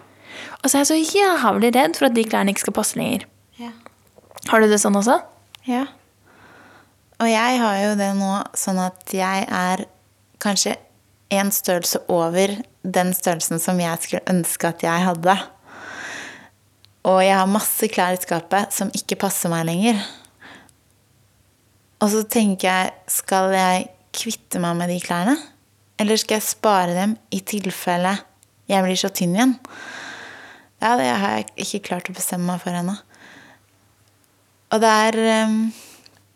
Og 0.63 0.67
så 0.67 0.81
er 0.81 0.83
jeg 0.83 0.91
så 0.91 0.99
jævlig 0.99 1.71
redd 1.77 1.99
for 1.99 2.09
at 2.09 2.17
de 2.17 2.27
klærne 2.27 2.55
ikke 2.55 2.67
skal 2.67 2.77
passe 2.81 2.99
lenger. 2.99 3.29
Ja. 3.59 3.71
Har 4.51 4.63
du 4.63 4.69
det 4.71 4.81
sånn 4.83 4.99
også? 4.99 5.21
Ja. 5.69 5.87
Og 7.19 7.31
jeg 7.31 7.63
har 7.63 7.79
jo 7.83 7.95
det 7.99 8.11
nå 8.19 8.35
sånn 8.59 8.83
at 8.83 9.15
jeg 9.15 9.47
er 9.47 9.87
kanskje 10.43 10.75
en 11.35 11.51
størrelse 11.53 12.01
over 12.11 12.55
den 12.83 13.15
størrelsen 13.15 13.61
som 13.63 13.81
jeg 13.83 14.03
skulle 14.03 14.27
ønske 14.31 14.71
at 14.71 14.85
jeg 14.87 15.07
hadde. 15.07 15.35
Og 17.09 17.23
jeg 17.25 17.37
har 17.39 17.49
masse 17.51 17.89
klær 17.89 18.17
i 18.17 18.21
skapet 18.21 18.75
som 18.77 18.93
ikke 18.97 19.19
passer 19.23 19.53
meg 19.53 19.65
lenger. 19.69 20.01
Og 21.99 22.11
så 22.13 22.25
tenker 22.31 22.69
jeg 22.69 22.93
Skal 23.11 23.55
jeg 23.57 23.89
kvitte 24.15 24.61
meg 24.63 24.77
med 24.79 24.93
de 24.93 24.99
klærne? 25.03 25.37
Eller 25.99 26.21
skal 26.21 26.39
jeg 26.39 26.47
spare 26.47 26.95
dem 26.95 27.17
i 27.35 27.41
tilfelle 27.43 28.19
jeg 28.69 28.85
blir 28.85 28.99
så 29.01 29.09
tynn 29.09 29.33
igjen? 29.33 29.55
Ja, 30.83 30.93
det 31.01 31.09
har 31.09 31.39
jeg 31.39 31.47
ikke 31.65 31.87
klart 31.89 32.11
å 32.11 32.15
bestemme 32.15 32.53
meg 32.53 32.61
for 32.63 32.77
ennå. 32.77 32.95
Og 34.69 34.83
det 34.85 34.91
er 35.09 35.17
ehm, 35.33 35.61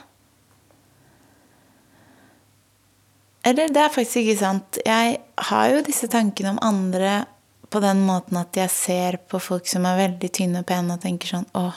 Eller 3.47 3.71
det 3.71 3.81
er 3.81 3.93
faktisk 3.93 4.25
ikke 4.25 4.37
sant. 4.41 4.79
Jeg 4.85 5.17
har 5.49 5.67
jo 5.71 5.83
disse 5.85 6.09
tankene 6.11 6.51
om 6.55 6.61
andre 6.61 7.23
på 7.71 7.79
den 7.83 8.03
måten 8.05 8.37
at 8.39 8.57
jeg 8.57 8.73
ser 8.73 9.17
på 9.29 9.39
folk 9.39 9.67
som 9.69 9.85
er 9.87 9.99
veldig 10.01 10.29
tynne 10.35 10.63
og 10.63 10.67
pene, 10.67 10.95
og 10.95 11.03
tenker 11.03 11.31
sånn 11.31 11.47
Å, 11.55 11.69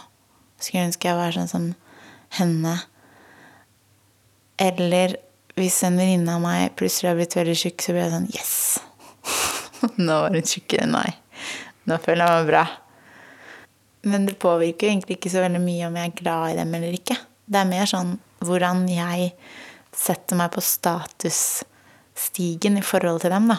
skulle 0.61 0.89
ønske 0.89 1.09
jeg 1.09 1.19
var 1.19 1.35
sånn 1.35 1.51
som 1.51 1.69
henne. 2.39 2.75
Eller 4.61 5.17
hvis 5.57 5.79
en 5.87 5.97
venninne 5.97 6.35
av 6.37 6.43
meg 6.45 6.75
plutselig 6.79 7.09
har 7.11 7.19
blitt 7.19 7.37
veldig 7.37 7.57
tjukk, 7.63 7.79
så 7.83 7.89
blir 7.95 8.05
jeg 8.05 8.15
sånn 8.15 8.33
Yes! 8.35 8.55
Nå 10.05 10.15
var 10.25 10.31
hun 10.37 10.47
tjukkere 10.47 10.83
enn 10.85 10.95
meg. 10.95 11.11
Nå 11.89 11.95
føler 12.05 12.23
jeg 12.25 12.33
meg 12.37 12.47
bra. 12.53 12.65
Men 14.11 14.21
det 14.29 14.41
påvirker 14.41 14.87
egentlig 14.91 15.15
ikke 15.19 15.33
så 15.33 15.45
veldig 15.45 15.63
mye 15.65 15.87
om 15.89 15.97
jeg 15.97 16.07
er 16.11 16.21
glad 16.21 16.45
i 16.53 16.59
dem 16.61 16.71
eller 16.77 16.93
ikke. 16.97 17.19
Det 17.51 17.59
er 17.61 17.73
mer 17.73 17.87
sånn 17.89 18.11
hvordan 18.45 18.79
jeg 18.89 19.21
setter 19.97 20.35
meg 20.39 20.49
på 20.55 20.61
statusstigen 20.65 22.75
i 22.79 22.87
forhold 22.87 23.19
til 23.25 23.33
dem, 23.35 23.47
da. 23.51 23.59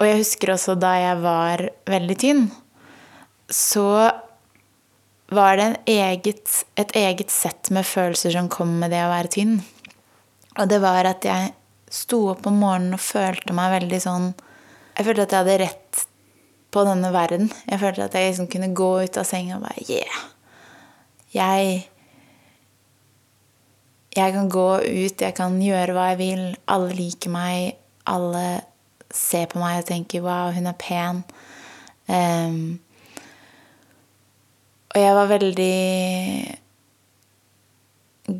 Og 0.00 0.04
jeg 0.08 0.20
husker 0.22 0.46
også 0.54 0.72
da 0.82 0.92
jeg 0.98 1.16
var 1.22 1.56
veldig 1.86 2.16
tynn, 2.18 2.44
så 3.52 4.10
var 5.36 5.56
det 5.58 5.68
eget, 5.90 6.64
et 6.76 6.94
eget 6.96 7.30
sett 7.30 7.70
med 7.74 7.86
følelser 7.86 8.34
som 8.34 8.50
kom 8.52 8.78
med 8.80 8.92
det 8.94 9.02
å 9.04 9.12
være 9.12 9.32
tynn. 9.36 9.58
Og 10.58 10.68
det 10.68 10.80
var 10.82 11.08
at 11.08 11.24
jeg 11.24 11.52
sto 11.92 12.24
opp 12.32 12.46
om 12.48 12.58
morgenen 12.60 12.96
og 12.96 13.04
følte 13.04 13.54
meg 13.56 13.72
veldig 13.78 14.00
sånn 14.00 14.32
Jeg 14.96 15.06
følte 15.06 15.24
at 15.24 15.32
jeg 15.32 15.40
hadde 15.40 15.60
rett 15.62 16.02
på 16.72 16.82
denne 16.84 17.08
verden. 17.12 17.48
Jeg 17.68 17.80
følte 17.80 18.04
at 18.04 18.16
jeg 18.16 18.30
liksom 18.30 18.48
kunne 18.52 18.74
gå 18.76 18.90
ut 19.04 19.16
av 19.20 19.24
senga 19.28 19.56
og 19.56 19.64
bare 19.64 19.86
Yeah! 19.88 20.20
Jeg 21.32 21.88
jeg 24.12 24.34
kan 24.34 24.48
gå 24.52 24.68
ut, 24.84 25.22
jeg 25.24 25.34
kan 25.36 25.54
gjøre 25.56 25.94
hva 25.96 26.10
jeg 26.10 26.18
vil. 26.20 26.42
Alle 26.68 26.92
liker 26.92 27.32
meg. 27.32 27.78
Alle 28.04 28.60
ser 29.12 29.46
på 29.48 29.60
meg 29.60 29.78
og 29.80 29.88
tenker 29.88 30.20
'wow, 30.20 30.52
hun 30.52 30.66
er 30.66 30.76
pen'. 30.76 31.22
Em, 32.08 32.80
og 34.92 35.00
jeg 35.00 35.14
var 35.16 35.28
veldig 35.30 35.76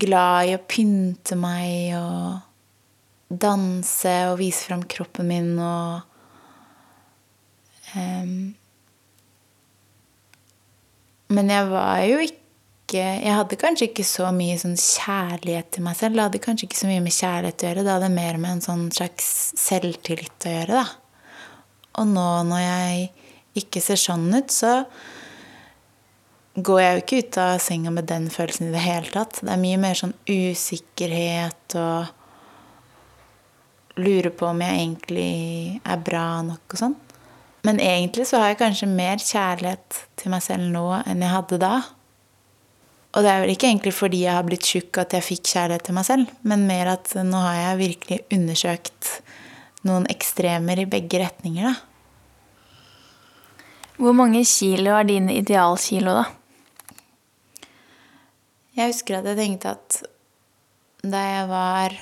glad 0.03 0.49
i 0.51 0.57
å 0.57 0.65
pynte 0.69 1.37
meg 1.41 1.95
og 1.97 2.41
danse 3.33 4.13
og 4.29 4.39
vise 4.43 4.67
fram 4.69 4.83
kroppen 4.85 5.31
min 5.31 5.55
og 5.57 6.03
um, 7.97 8.53
Men 11.33 11.49
jeg 11.49 11.69
var 11.71 12.03
jo 12.05 12.19
ikke 12.27 12.39
Jeg 12.93 13.33
hadde 13.33 13.57
kanskje 13.57 13.87
ikke 13.89 14.05
så 14.05 14.29
mye 14.37 14.59
sånn 14.61 14.75
kjærlighet 14.77 15.71
til 15.73 15.85
meg 15.87 15.97
selv. 15.97 16.19
Det 16.19 16.27
hadde 16.27 16.41
kanskje 16.45 16.67
ikke 16.67 16.81
så 16.83 16.91
mye 16.91 17.01
med 17.01 17.15
kjærlighet 17.17 17.63
å 17.63 17.67
gjøre. 17.71 17.85
Det 17.87 17.95
hadde 17.95 18.11
mer 18.13 18.37
med 18.43 18.51
en 18.51 18.61
sånn 18.67 18.83
slags 18.93 19.31
selvtillit 19.57 20.45
å 20.45 20.53
gjøre, 20.53 20.83
da. 20.83 21.23
Og 22.03 22.11
nå 22.11 22.27
når 22.51 22.61
jeg 22.61 23.07
ikke 23.63 23.81
ser 23.81 24.01
sånn 24.03 24.29
ut, 24.37 24.53
så 24.53 24.75
går 26.55 26.81
jeg 26.81 26.93
jo 26.93 27.03
ikke 27.03 27.21
ut 27.23 27.39
av 27.41 27.53
senga 27.65 27.91
med 27.95 28.09
den 28.11 28.27
følelsen 28.33 28.69
i 28.69 28.75
det 28.75 28.83
hele 28.85 29.09
tatt. 29.13 29.41
Det 29.41 29.53
er 29.53 29.61
mye 29.63 29.79
mer 29.81 29.97
sånn 29.97 30.13
usikkerhet 30.29 31.77
og 31.81 32.11
lure 34.03 34.33
på 34.33 34.49
om 34.49 34.61
jeg 34.65 34.83
egentlig 34.83 35.81
er 35.81 36.05
bra 36.05 36.27
nok 36.45 36.77
og 36.77 36.81
sånn. 36.81 36.99
Men 37.63 37.79
egentlig 37.81 38.27
så 38.29 38.41
har 38.43 38.53
jeg 38.53 38.61
kanskje 38.63 38.91
mer 38.91 39.21
kjærlighet 39.23 39.99
til 40.19 40.33
meg 40.35 40.43
selv 40.45 40.67
nå 40.75 40.87
enn 40.99 41.23
jeg 41.23 41.35
hadde 41.37 41.61
da. 41.63 41.75
Og 43.13 43.25
det 43.25 43.31
er 43.31 43.43
vel 43.45 43.53
ikke 43.53 43.69
egentlig 43.69 43.93
fordi 43.95 44.25
jeg 44.25 44.35
har 44.35 44.45
blitt 44.47 44.67
tjukk 44.67 44.99
at 45.03 45.15
jeg 45.17 45.27
fikk 45.27 45.51
kjærlighet 45.53 45.85
til 45.87 45.97
meg 45.97 46.07
selv, 46.09 46.33
men 46.49 46.67
mer 46.69 46.95
at 46.95 47.13
nå 47.29 47.39
har 47.45 47.59
jeg 47.61 47.81
virkelig 47.83 48.19
undersøkt 48.35 49.11
noen 49.87 50.07
ekstremer 50.13 50.81
i 50.81 50.89
begge 50.89 51.21
retninger, 51.23 51.73
da. 51.73 51.75
Hvor 54.03 54.15
mange 54.17 54.41
kilo 54.49 54.95
er 54.97 55.07
dine 55.07 55.37
idealkilo, 55.39 56.15
da? 56.17 56.25
Jeg 58.79 58.89
husker 58.89 59.19
at 59.19 59.29
jeg 59.29 59.39
tenkte 59.39 59.75
at 59.77 59.99
da 61.03 61.21
jeg 61.27 61.49
var 61.51 61.97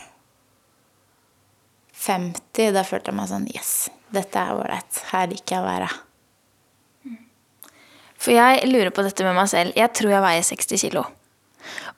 50, 2.00 2.70
da 2.76 2.84
følte 2.86 3.10
jeg 3.10 3.16
meg 3.18 3.30
sånn 3.30 3.48
Yes, 3.50 3.72
dette 4.14 4.40
er 4.40 4.54
ålreit. 4.54 5.00
Her 5.10 5.30
liker 5.32 5.56
jeg 5.56 5.64
å 5.64 5.66
være. 5.66 5.88
For 8.20 8.36
jeg 8.36 8.68
lurer 8.68 8.92
på 8.92 9.04
dette 9.04 9.24
med 9.24 9.36
meg 9.38 9.48
selv. 9.50 9.74
Jeg 9.76 9.92
tror 9.96 10.12
jeg 10.12 10.24
veier 10.24 10.46
60 10.46 10.84
kilo. 10.84 11.06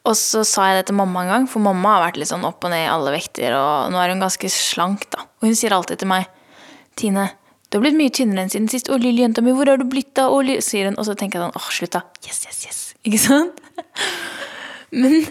Og 0.06 0.16
så 0.18 0.42
sa 0.46 0.70
jeg 0.70 0.80
det 0.80 0.88
til 0.90 0.98
mamma 0.98 1.22
en 1.22 1.30
gang, 1.30 1.44
for 1.50 1.62
mamma 1.62 1.96
har 1.96 2.06
vært 2.08 2.22
litt 2.22 2.30
sånn 2.30 2.46
opp 2.46 2.64
og 2.64 2.72
ned 2.72 2.86
i 2.86 2.90
alle 2.90 3.12
vekter, 3.14 3.54
og 3.54 3.92
nå 3.94 4.00
er 4.02 4.14
hun 4.14 4.22
ganske 4.22 4.50
slank, 4.50 5.06
da. 5.14 5.26
Og 5.42 5.50
hun 5.50 5.58
sier 5.58 5.74
alltid 5.74 6.02
til 6.02 6.10
meg 6.10 6.30
Tine, 6.98 7.30
du 7.70 7.78
har 7.78 7.86
blitt 7.86 7.96
mye 7.96 8.12
tynnere 8.12 8.44
enn 8.44 8.50
siden 8.52 8.66
sist. 8.68 8.90
Å, 8.92 8.98
lille 9.00 9.22
jenta 9.22 9.40
mi, 9.40 9.54
hvor 9.56 9.70
har 9.70 9.80
du 9.80 9.86
blitt 9.88 10.18
hun. 10.20 10.98
Og 10.98 11.06
så 11.08 11.14
tenker 11.16 11.40
jeg 11.40 11.46
sånn, 11.46 11.56
åh, 11.56 11.68
slutt 11.72 11.94
da. 11.94 12.02
Yes, 12.26 12.42
yes, 12.44 12.58
yes. 12.66 12.80
Ikke 13.08 13.20
sant? 13.22 13.62
Men 14.92 15.26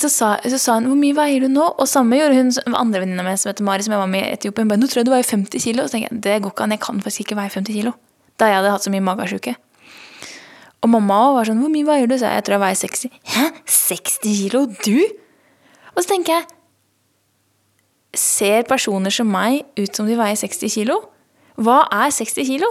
så 0.00 0.08
sa, 0.10 0.28
så 0.42 0.58
sa 0.58 0.74
hun, 0.78 0.88
hvor 0.90 0.98
mye 0.98 1.14
veier 1.14 1.44
du 1.44 1.50
nå? 1.52 1.64
Og 1.78 1.88
samme 1.90 2.18
gjorde 2.18 2.38
hun 2.38 2.48
med 2.66 2.78
andre 2.78 3.02
venninna 3.04 3.24
mi 3.26 3.34
som 3.38 3.52
heter 3.52 3.66
Mari, 3.66 3.84
som 3.86 3.94
jeg 3.94 4.02
var 4.02 4.10
med 4.10 4.24
i 4.24 4.32
Etiopia. 4.34 4.64
Hun 4.64 4.72
bare, 4.72 4.82
nå 4.82 4.88
tror 4.90 5.02
jeg 5.02 5.06
du 5.06 5.12
veier 5.14 5.28
50 5.28 5.66
kilo. 5.66 5.84
Så 5.86 5.94
tenker 5.94 6.10
jeg, 6.10 6.22
det 6.24 6.38
går 6.42 6.54
ikke 6.54 6.66
an, 6.66 6.74
jeg 6.74 6.82
kan 6.82 7.02
faktisk 7.04 7.26
ikke 7.26 7.38
veie 7.38 7.52
50 7.54 7.78
kilo. 7.78 7.92
Da 8.40 8.48
jeg 8.50 8.58
hadde 8.58 8.72
hatt 8.74 8.86
så 8.86 8.94
mye 8.94 9.04
magesjuke. 9.06 9.54
Og 10.82 10.90
mamma 10.90 11.20
var 11.36 11.46
sånn, 11.46 11.62
hvor 11.62 11.70
mye 11.70 11.86
veier 11.86 12.10
du? 12.10 12.16
Så 12.18 12.26
jeg 12.26 12.42
tror 12.46 12.58
jeg 12.58 12.64
veier 12.64 12.80
60. 12.80 13.20
Hæ? 13.36 13.44
60 13.76 14.40
kilo? 14.40 14.64
Du? 14.82 14.98
Og 15.94 16.02
så 16.02 16.08
tenker 16.10 16.40
jeg, 16.40 16.48
ser 18.18 18.66
personer 18.68 19.14
som 19.14 19.30
meg 19.30 19.62
ut 19.78 19.94
som 19.94 20.10
de 20.10 20.18
veier 20.18 20.38
60 20.38 20.74
kilo? 20.74 20.98
Hva 21.62 21.84
er 22.02 22.10
60 22.10 22.48
kilo? 22.50 22.68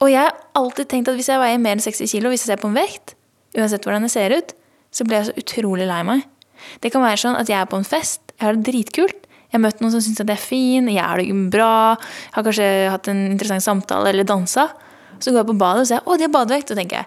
Og 0.00 0.10
jeg 0.12 0.24
har 0.24 0.32
alltid 0.56 0.88
tenkt 0.88 1.10
at 1.12 1.18
hvis 1.18 1.28
jeg 1.28 1.40
veier 1.40 1.60
mer 1.60 1.76
enn 1.76 1.84
60 1.84 2.08
kilo, 2.08 2.32
hvis 2.32 2.46
jeg 2.46 2.54
ser 2.54 2.62
på 2.62 2.70
en 2.70 2.76
vekt, 2.76 3.14
uansett 3.56 3.84
hvordan 3.84 4.08
jeg 4.08 4.14
ser 4.16 4.34
ut, 4.36 4.56
så 4.96 5.04
ble 5.04 5.20
jeg 5.20 5.28
så 5.28 5.36
utrolig 5.42 5.86
lei 5.88 6.00
meg. 6.08 6.24
Det 6.80 6.90
kan 6.92 7.04
være 7.04 7.20
sånn 7.20 7.36
at 7.38 7.50
jeg 7.52 7.58
er 7.60 7.68
på 7.68 7.78
en 7.78 7.86
fest, 7.86 8.22
jeg 8.36 8.44
har 8.46 8.56
det 8.56 8.66
dritkult. 8.70 9.22
Jeg 9.46 9.54
har 9.60 9.62
møtt 9.62 9.80
noen 9.80 9.92
som 9.94 10.02
syns 10.02 10.20
at 10.20 10.30
jeg 10.32 10.36
er 10.36 10.42
fin, 10.42 10.88
jeg 10.90 11.04
har 11.04 11.20
det 11.20 11.28
bra, 11.52 11.94
jeg 12.00 12.34
har 12.34 12.46
kanskje 12.48 12.66
hatt 12.92 13.06
en 13.12 13.20
interessant 13.30 13.64
samtale 13.64 14.10
eller 14.10 14.26
dansa. 14.26 14.64
Så 15.20 15.30
går 15.30 15.40
jeg 15.44 15.50
på 15.52 15.60
badet 15.60 15.84
og 15.84 15.88
ser 15.88 16.00
å, 16.04 16.16
de 16.18 16.26
har 16.26 16.34
badevekt. 16.34 16.72
Og 16.72 16.78
tenker 16.80 16.96
jeg 17.00 17.06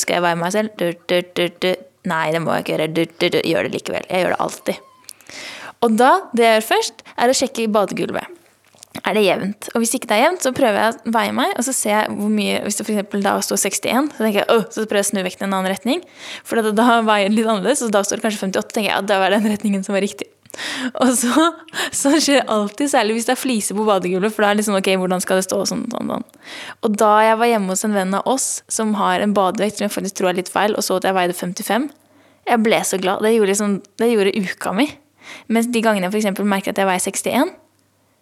Skal 0.00 0.14
jeg 0.16 0.24
veie 0.24 0.40
meg 0.40 0.52
selv? 0.54 0.68
Nei, 2.08 2.26
det 2.32 2.40
må 2.40 2.54
jeg 2.56 2.64
ikke 2.64 2.74
gjøre. 2.74 3.42
Gjør 3.44 3.68
det 3.68 3.72
likevel. 3.76 4.04
Jeg 4.08 4.24
gjør 4.24 4.32
det 4.34 4.42
alltid. 4.44 4.76
Og 5.84 5.90
da, 5.94 6.10
det 6.34 6.44
jeg 6.46 6.54
gjør 6.56 6.68
først, 6.72 6.96
er 7.14 7.30
å 7.30 7.36
sjekke 7.36 7.68
badegulvet. 7.72 8.26
Er 9.06 9.14
det 9.14 9.24
jevnt? 9.24 9.68
Og 9.74 9.82
hvis 9.82 9.94
ikke 9.94 10.08
det 10.10 10.16
er 10.16 10.24
jevnt, 10.24 10.44
så 10.44 10.52
prøver 10.56 10.78
jeg 10.80 10.94
å 10.94 11.12
veie 11.14 11.34
meg, 11.36 11.52
og 11.58 11.66
så 11.66 11.74
ser 11.76 11.94
jeg 11.94 12.16
hvor 12.18 12.32
mye 12.32 12.62
Hvis 12.64 12.80
det 12.80 12.86
f.eks. 12.88 13.12
da 13.24 13.34
står 13.44 13.60
61, 13.62 14.08
så 14.16 14.24
tenker 14.24 14.40
jeg, 14.40 14.48
«Åh», 14.54 14.64
så 14.74 14.84
prøver 14.84 15.02
jeg 15.02 15.06
å 15.06 15.10
snu 15.12 15.20
vekten 15.26 15.44
i 15.44 15.48
en 15.48 15.54
annen 15.58 15.70
retning. 15.70 16.02
For 16.46 16.60
da, 16.60 16.72
da 16.74 16.98
veier 17.06 17.30
den 17.30 17.38
litt 17.38 17.48
annerledes, 17.48 17.84
og 17.86 17.94
da 17.94 18.02
står 18.06 18.20
det 18.20 18.26
kanskje 18.26 18.42
58, 18.48 18.74
tenker 18.74 18.90
jeg 18.90 18.98
at 18.98 19.08
da 19.10 19.20
var 19.22 19.34
den 19.36 19.46
retningen 19.48 19.86
som 19.86 19.94
var 19.96 20.04
riktig. 20.04 20.30
Og 21.04 21.12
så, 21.18 21.46
så 22.00 22.14
skjer 22.16 22.40
det 22.40 22.48
alltid, 22.54 22.90
særlig 22.90 23.18
hvis 23.18 23.28
det 23.28 23.34
er 23.36 23.40
fliser 23.40 23.78
på 23.78 23.86
badegulvet, 23.88 24.34
for 24.34 24.44
da 24.44 24.50
er 24.50 24.58
det 24.58 24.64
liksom 24.64 24.78
ok, 24.80 24.90
hvordan 25.04 25.24
skal 25.24 25.40
det 25.40 25.46
stå 25.46 25.62
og 25.62 25.70
sånn, 25.70 25.86
sånn, 25.92 26.12
sånn. 26.14 26.26
Og 26.86 26.98
da 26.98 27.12
jeg 27.28 27.38
var 27.42 27.52
hjemme 27.52 27.74
hos 27.74 27.86
en 27.86 27.96
venn 27.96 28.18
av 28.18 28.28
oss 28.30 28.48
som 28.72 28.96
har 28.98 29.24
en 29.24 29.36
badevekt 29.36 29.78
som 29.78 29.86
jeg 29.86 29.94
faktisk 29.94 30.20
tror 30.20 30.32
er 30.32 30.40
litt 30.40 30.52
feil, 30.52 30.74
og 30.74 30.86
så 30.86 30.98
at 30.98 31.08
jeg 31.08 31.18
veide 31.18 31.36
55, 31.38 31.88
jeg 32.48 32.64
ble 32.64 32.82
så 32.86 32.98
glad. 33.00 33.22
Det 33.24 33.34
gjorde, 33.34 33.52
liksom, 33.52 33.78
det 34.00 34.10
gjorde 34.10 34.36
uka 34.40 34.74
mi. 34.76 34.88
Mens 35.52 35.68
de 35.68 35.82
gangene 35.84 36.08
jeg 36.08 36.14
for 36.14 36.22
eksempel 36.22 36.48
merker 36.48 36.72
at 36.72 36.80
jeg 36.80 36.88
veier 36.88 37.04
61, 37.04 37.50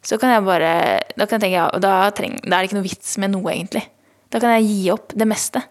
så 0.07 0.19
kan 0.23 0.31
jeg 0.31 0.45
bare 0.47 0.71
Da 1.17 1.27
kan 1.27 1.41
jeg 1.41 1.49
tenke, 1.49 1.59
ja, 1.59 1.67
da, 1.83 1.95
treng, 2.15 2.37
da 2.45 2.57
er 2.57 2.63
det 2.63 2.71
ikke 2.71 2.79
noe 2.79 2.87
vits 2.87 3.17
med 3.23 3.35
noe, 3.35 3.49
egentlig. 3.51 3.83
Da 4.31 4.43
kan 4.43 4.55
jeg 4.57 4.69
gi 4.69 4.91
opp 4.95 5.15
det 5.17 5.27
meste. 5.29 5.63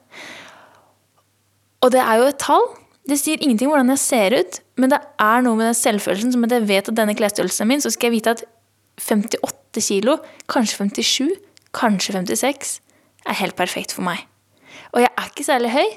Og 1.86 1.92
det 1.94 2.02
er 2.02 2.16
jo 2.20 2.26
et 2.32 2.42
tall. 2.42 2.66
Det 3.06 3.20
sier 3.22 3.42
ingenting 3.42 3.70
om 3.70 3.74
hvordan 3.76 3.94
jeg 3.94 4.02
ser 4.02 4.32
ut, 4.34 4.54
men 4.82 4.90
det 4.92 5.00
er 5.22 5.44
noe 5.46 5.56
med 5.60 5.68
den 5.70 5.78
selvfølelsen 5.78 6.32
som 6.34 6.46
at 6.48 6.56
jeg 6.56 6.70
vet 6.72 6.90
at 6.90 6.98
denne 6.98 7.18
klesstørrelsen 7.18 7.70
min, 7.70 7.84
så 7.84 7.90
skal 7.94 8.06
jeg 8.10 8.18
vite 8.18 8.34
at 8.34 8.42
58 8.98 9.86
kilo, 9.86 10.14
kanskje 10.50 10.76
57, 10.90 11.30
kanskje 11.76 12.12
56, 12.18 12.82
er 13.26 13.42
helt 13.42 13.58
perfekt 13.60 13.92
for 13.94 14.04
meg. 14.08 14.20
Og 14.96 15.00
jeg 15.04 15.12
er 15.12 15.26
ikke 15.30 15.46
særlig 15.46 15.72
høy. 15.76 15.90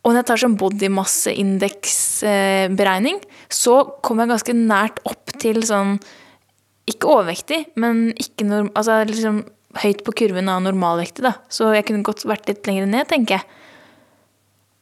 Og 0.00 0.08
når 0.12 0.18
jeg 0.20 0.28
tar 0.30 0.42
sånn 0.44 0.60
bodymasseindeksberegning, 0.60 3.16
så 3.52 3.74
kommer 4.04 4.20
jeg 4.24 4.32
ganske 4.36 4.54
nært 4.56 4.96
opp 5.08 5.26
til 5.42 5.58
sånn 5.66 5.92
Ikke 6.90 7.10
overvektig, 7.12 7.64
men 7.80 8.08
ikke 8.18 8.46
norm, 8.48 8.70
altså 8.74 9.00
liksom 9.06 9.44
høyt 9.78 10.02
på 10.06 10.14
kurven 10.18 10.50
av 10.50 10.62
normalvektig. 10.64 11.22
da. 11.22 11.36
Så 11.52 11.70
jeg 11.74 11.86
kunne 11.88 12.06
godt 12.06 12.26
vært 12.26 12.48
litt 12.50 12.66
lenger 12.66 12.88
ned, 12.90 13.06
tenker 13.10 13.38
jeg. 13.38 13.58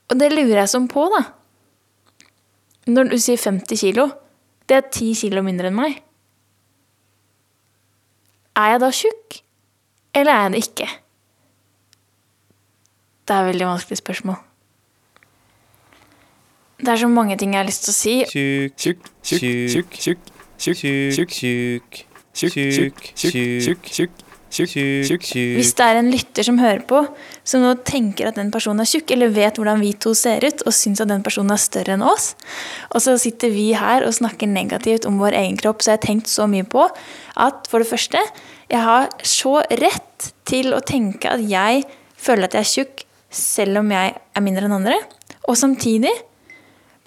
Og 0.08 0.16
det 0.20 0.30
lurer 0.32 0.62
jeg 0.62 0.72
som 0.72 0.88
på, 0.88 1.04
da. 1.12 1.26
Når 2.88 3.10
du 3.12 3.18
sier 3.20 3.36
50 3.36 3.82
kilo, 3.82 4.08
det 4.68 4.78
er 4.78 4.86
10 4.88 5.12
kilo 5.20 5.44
mindre 5.44 5.68
enn 5.68 5.76
meg. 5.76 5.98
Er 8.58 8.72
jeg 8.72 8.80
da 8.82 8.88
tjukk, 8.90 9.38
eller 10.16 10.32
er 10.32 10.46
jeg 10.46 10.54
det 10.54 10.62
ikke? 10.64 10.88
Det 13.28 13.36
er 13.36 13.44
et 13.44 13.50
veldig 13.52 13.68
vanskelig 13.68 14.00
spørsmål. 14.00 14.38
Det 16.78 16.88
er 16.94 17.00
så 17.02 17.10
mange 17.12 17.36
ting 17.36 17.52
jeg 17.52 17.60
har 17.60 17.68
lyst 17.68 17.84
til 17.84 17.92
å 17.92 17.98
si. 17.98 18.16
tjukk, 18.32 18.74
tjukk, 18.80 19.08
tjukk, 19.20 19.40
tjukk, 19.42 19.42
tjukk, 19.42 19.68
tjukk, 19.68 20.00
tjukk, 20.06 20.37
tjukk, 20.58 20.80
tjukk, 21.14 21.34
tjukk, 22.34 22.56
tjukk, 23.14 23.92
tjukk, 23.94 24.24
tjukk, 24.50 25.28
Hvis 25.58 25.74
det 25.76 25.84
er 25.84 25.98
en 26.00 26.10
lytter 26.10 26.46
som 26.46 26.58
hører 26.60 26.80
på, 26.88 27.02
som 27.46 27.62
nå 27.62 27.74
tenker 27.86 28.30
at 28.30 28.38
den 28.38 28.50
personen 28.54 28.82
er 28.82 28.88
tjukk, 28.88 29.12
eller 29.14 29.32
vet 29.34 29.58
hvordan 29.60 29.82
vi 29.82 29.92
to 30.00 30.14
ser 30.16 30.44
ut, 30.46 30.62
og 30.64 30.74
syns 30.74 31.02
at 31.04 31.10
den 31.10 31.24
personen 31.26 31.52
er 31.54 31.60
større 31.60 31.96
enn 31.96 32.04
oss, 32.06 32.32
og 32.88 33.04
så 33.04 33.18
sitter 33.20 33.52
vi 33.54 33.70
her 33.76 34.06
og 34.06 34.16
snakker 34.16 34.50
negativt 34.50 35.08
om 35.08 35.20
vår 35.20 35.36
egen 35.42 35.58
kropp, 35.60 35.84
så 35.84 35.92
jeg 35.92 36.00
har 36.00 36.06
tenkt 36.06 36.32
så 36.32 36.48
mye 36.50 36.66
på 36.68 36.86
at 36.88 37.68
for 37.70 37.84
det 37.84 37.90
første, 37.90 38.22
jeg 38.68 38.84
har 38.84 39.12
så 39.24 39.60
rett 39.82 40.32
til 40.48 40.72
å 40.76 40.80
tenke 40.84 41.30
at 41.32 41.44
jeg 41.44 41.84
føler 42.18 42.48
at 42.48 42.56
jeg 42.56 42.64
er 42.64 42.72
tjukk 42.72 43.04
selv 43.28 43.82
om 43.82 43.92
jeg 43.92 44.16
er 44.16 44.44
mindre 44.44 44.64
enn 44.66 44.78
andre, 44.80 44.96
og 45.48 45.56
samtidig 45.60 46.12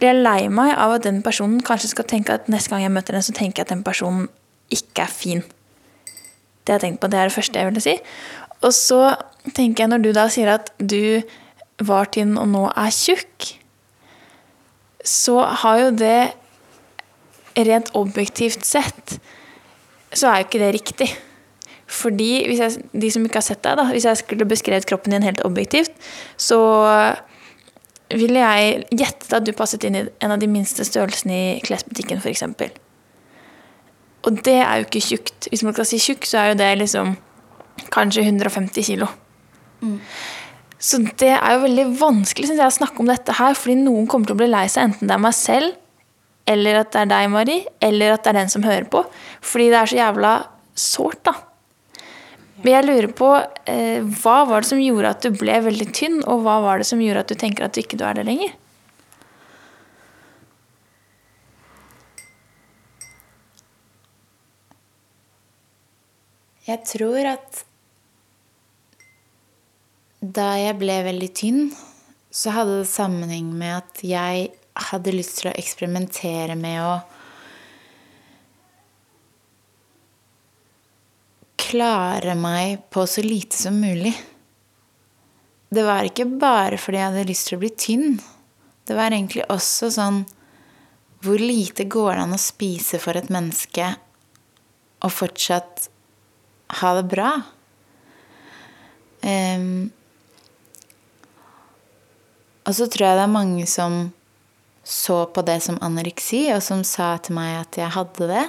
blir 0.01 0.11
jeg 0.11 0.23
lei 0.25 0.49
meg 0.49 0.73
av 0.73 0.97
at 0.97 1.05
den 1.05 1.21
personen 1.25 1.61
kanskje 1.65 1.93
skal 1.93 2.07
tenke 2.09 2.33
at 2.33 2.49
neste 2.51 2.73
gang 2.73 2.83
jeg 2.83 2.93
møter 2.93 3.15
den, 3.15 3.25
så 3.25 3.35
tenker 3.37 3.61
jeg 3.61 3.69
at 3.69 3.73
den 3.75 3.85
personen 3.85 4.27
ikke 4.73 5.05
er 5.05 5.13
fin. 5.13 5.43
Det 6.65 6.75
jeg 6.75 6.83
tenkt 6.85 7.01
på, 7.01 7.09
det 7.11 7.19
er 7.19 7.29
det 7.29 7.35
første 7.37 7.61
jeg 7.61 7.69
ville 7.69 7.83
si. 7.83 7.95
Og 8.61 8.73
så 8.73 9.01
tenker 9.55 9.85
jeg, 9.85 9.91
når 9.93 10.03
du 10.03 10.11
da 10.15 10.27
sier 10.33 10.53
at 10.53 10.73
du 10.77 11.21
var 11.81 12.11
tynn 12.13 12.35
og 12.37 12.49
nå 12.49 12.67
er 12.73 12.93
tjukk, 12.93 13.53
så 15.05 15.39
har 15.63 15.85
jo 15.85 15.93
det 15.97 16.33
rent 17.57 17.89
objektivt 17.97 18.65
sett 18.65 19.17
så 20.11 20.27
er 20.27 20.41
jo 20.41 20.47
ikke 20.47 20.61
det 20.61 20.71
riktig. 20.75 21.09
Fordi 21.91 22.29
jeg, 22.47 22.83
de 22.95 23.11
som 23.11 23.25
ikke 23.27 23.39
har 23.39 23.45
sett 23.45 23.63
deg, 23.63 23.77
da, 23.79 23.87
hvis 23.91 24.07
jeg 24.07 24.21
skulle 24.21 24.47
beskrevet 24.47 24.87
kroppen 24.87 25.15
din 25.15 25.25
helt 25.25 25.43
objektivt, 25.47 25.91
så 26.39 26.59
ville 28.19 28.41
jeg 28.41 28.85
gjettet 28.91 29.33
at 29.37 29.45
du 29.45 29.51
passet 29.55 29.83
inn 29.87 29.97
i 29.99 30.05
en 30.23 30.33
av 30.33 30.39
de 30.41 30.49
minste 30.51 30.85
størrelsene 30.87 31.37
i 31.37 31.59
klesbutikken, 31.65 32.21
f.eks. 32.21 32.43
Og 34.21 34.37
det 34.45 34.59
er 34.61 34.81
jo 34.81 34.87
ikke 34.87 35.03
tjukt. 35.03 35.49
Hvis 35.49 35.63
man 35.65 35.75
skal 35.75 35.87
si 35.89 35.99
tjukk, 36.01 36.27
så 36.29 36.41
er 36.41 36.51
jo 36.51 36.59
det 36.61 36.69
liksom 36.81 37.15
kanskje 37.93 38.25
150 38.27 38.85
kilo. 38.91 39.09
Så 40.81 40.97
det 41.21 41.33
er 41.35 41.55
jo 41.55 41.63
veldig 41.65 41.85
vanskelig 41.99 42.49
synes 42.49 42.61
jeg, 42.61 42.73
å 42.73 42.79
snakke 42.79 43.03
om 43.03 43.09
dette 43.09 43.35
her, 43.37 43.57
fordi 43.57 43.77
noen 43.83 44.07
kommer 44.09 44.29
til 44.29 44.37
å 44.37 44.41
bli 44.41 44.49
lei 44.49 44.65
seg, 44.71 44.89
enten 44.89 45.09
det 45.09 45.15
er 45.17 45.21
meg 45.21 45.35
selv, 45.37 45.77
eller 46.49 46.79
at 46.81 46.89
det 46.93 47.03
er 47.03 47.11
deg, 47.11 47.29
Mari, 47.29 47.57
eller 47.85 48.15
at 48.15 48.25
det 48.25 48.31
er 48.31 48.39
den 48.39 48.51
som 48.53 48.65
hører 48.65 48.87
på. 48.91 49.03
Fordi 49.45 49.69
det 49.69 49.77
er 49.77 49.91
så 49.91 49.99
jævla 49.99 50.31
sårt, 50.73 51.21
da. 51.27 51.35
Men 52.61 52.75
jeg 52.75 52.85
lurer 52.85 53.13
på 53.17 53.29
eh, 53.69 54.03
hva 54.21 54.41
var 54.49 54.61
det 54.61 54.69
som 54.69 54.81
gjorde 54.81 55.13
at 55.15 55.23
du 55.25 55.33
ble 55.33 55.55
veldig 55.65 55.87
tynn, 55.97 56.19
og 56.29 56.43
hva 56.45 56.59
var 56.61 56.81
det 56.81 56.89
som 56.89 57.01
gjorde 57.01 57.23
at 57.25 57.31
du 57.31 57.39
tenker 57.39 57.65
at 57.65 57.73
du 57.73 57.81
ikke 57.81 57.97
er 58.05 58.19
det 58.19 58.27
lenger? 58.27 58.53
Jeg 66.69 66.83
tror 66.87 67.25
at 67.33 67.63
da 70.21 70.51
jeg 70.61 70.77
ble 70.77 70.99
veldig 71.07 71.31
tynn, 71.33 71.63
så 72.29 72.53
hadde 72.53 72.83
det 72.83 72.91
sammenheng 72.91 73.49
med 73.57 73.79
at 73.79 74.03
jeg 74.05 74.51
hadde 74.91 75.15
lyst 75.15 75.41
til 75.41 75.49
å 75.49 75.57
eksperimentere 75.57 76.53
med 76.55 76.77
å 76.85 76.93
klare 81.71 82.35
meg 82.35 82.83
på 82.91 83.05
så 83.07 83.23
lite 83.23 83.57
som 83.57 83.79
mulig. 83.79 84.13
Det 85.71 85.83
var 85.87 86.03
ikke 86.03 86.27
bare 86.27 86.79
fordi 86.81 86.99
jeg 86.99 87.07
hadde 87.07 87.29
lyst 87.29 87.47
til 87.47 87.57
å 87.57 87.61
bli 87.61 87.71
tynn. 87.79 88.19
Det 88.87 88.97
var 88.97 89.13
egentlig 89.13 89.45
også 89.53 89.91
sånn 89.93 90.23
Hvor 91.21 91.37
lite 91.37 91.85
går 91.85 92.15
det 92.15 92.21
an 92.23 92.33
å 92.33 92.41
spise 92.41 92.97
for 92.97 93.13
et 93.13 93.29
menneske 93.29 93.91
og 95.05 95.11
fortsatt 95.13 95.85
ha 96.81 96.93
det 96.97 97.03
bra? 97.11 97.29
Um, 99.21 99.91
og 102.65 102.73
så 102.73 102.87
tror 102.89 103.05
jeg 103.05 103.19
det 103.19 103.27
er 103.27 103.35
mange 103.37 103.67
som 103.69 103.99
så 104.81 105.25
på 105.29 105.43
det 105.45 105.59
som 105.61 105.77
anoreksi, 105.85 106.47
og 106.55 106.61
som 106.65 106.81
sa 106.81 107.13
til 107.21 107.37
meg 107.37 107.59
at 107.59 107.77
jeg 107.77 107.93
hadde 107.93 108.29
det. 108.33 108.45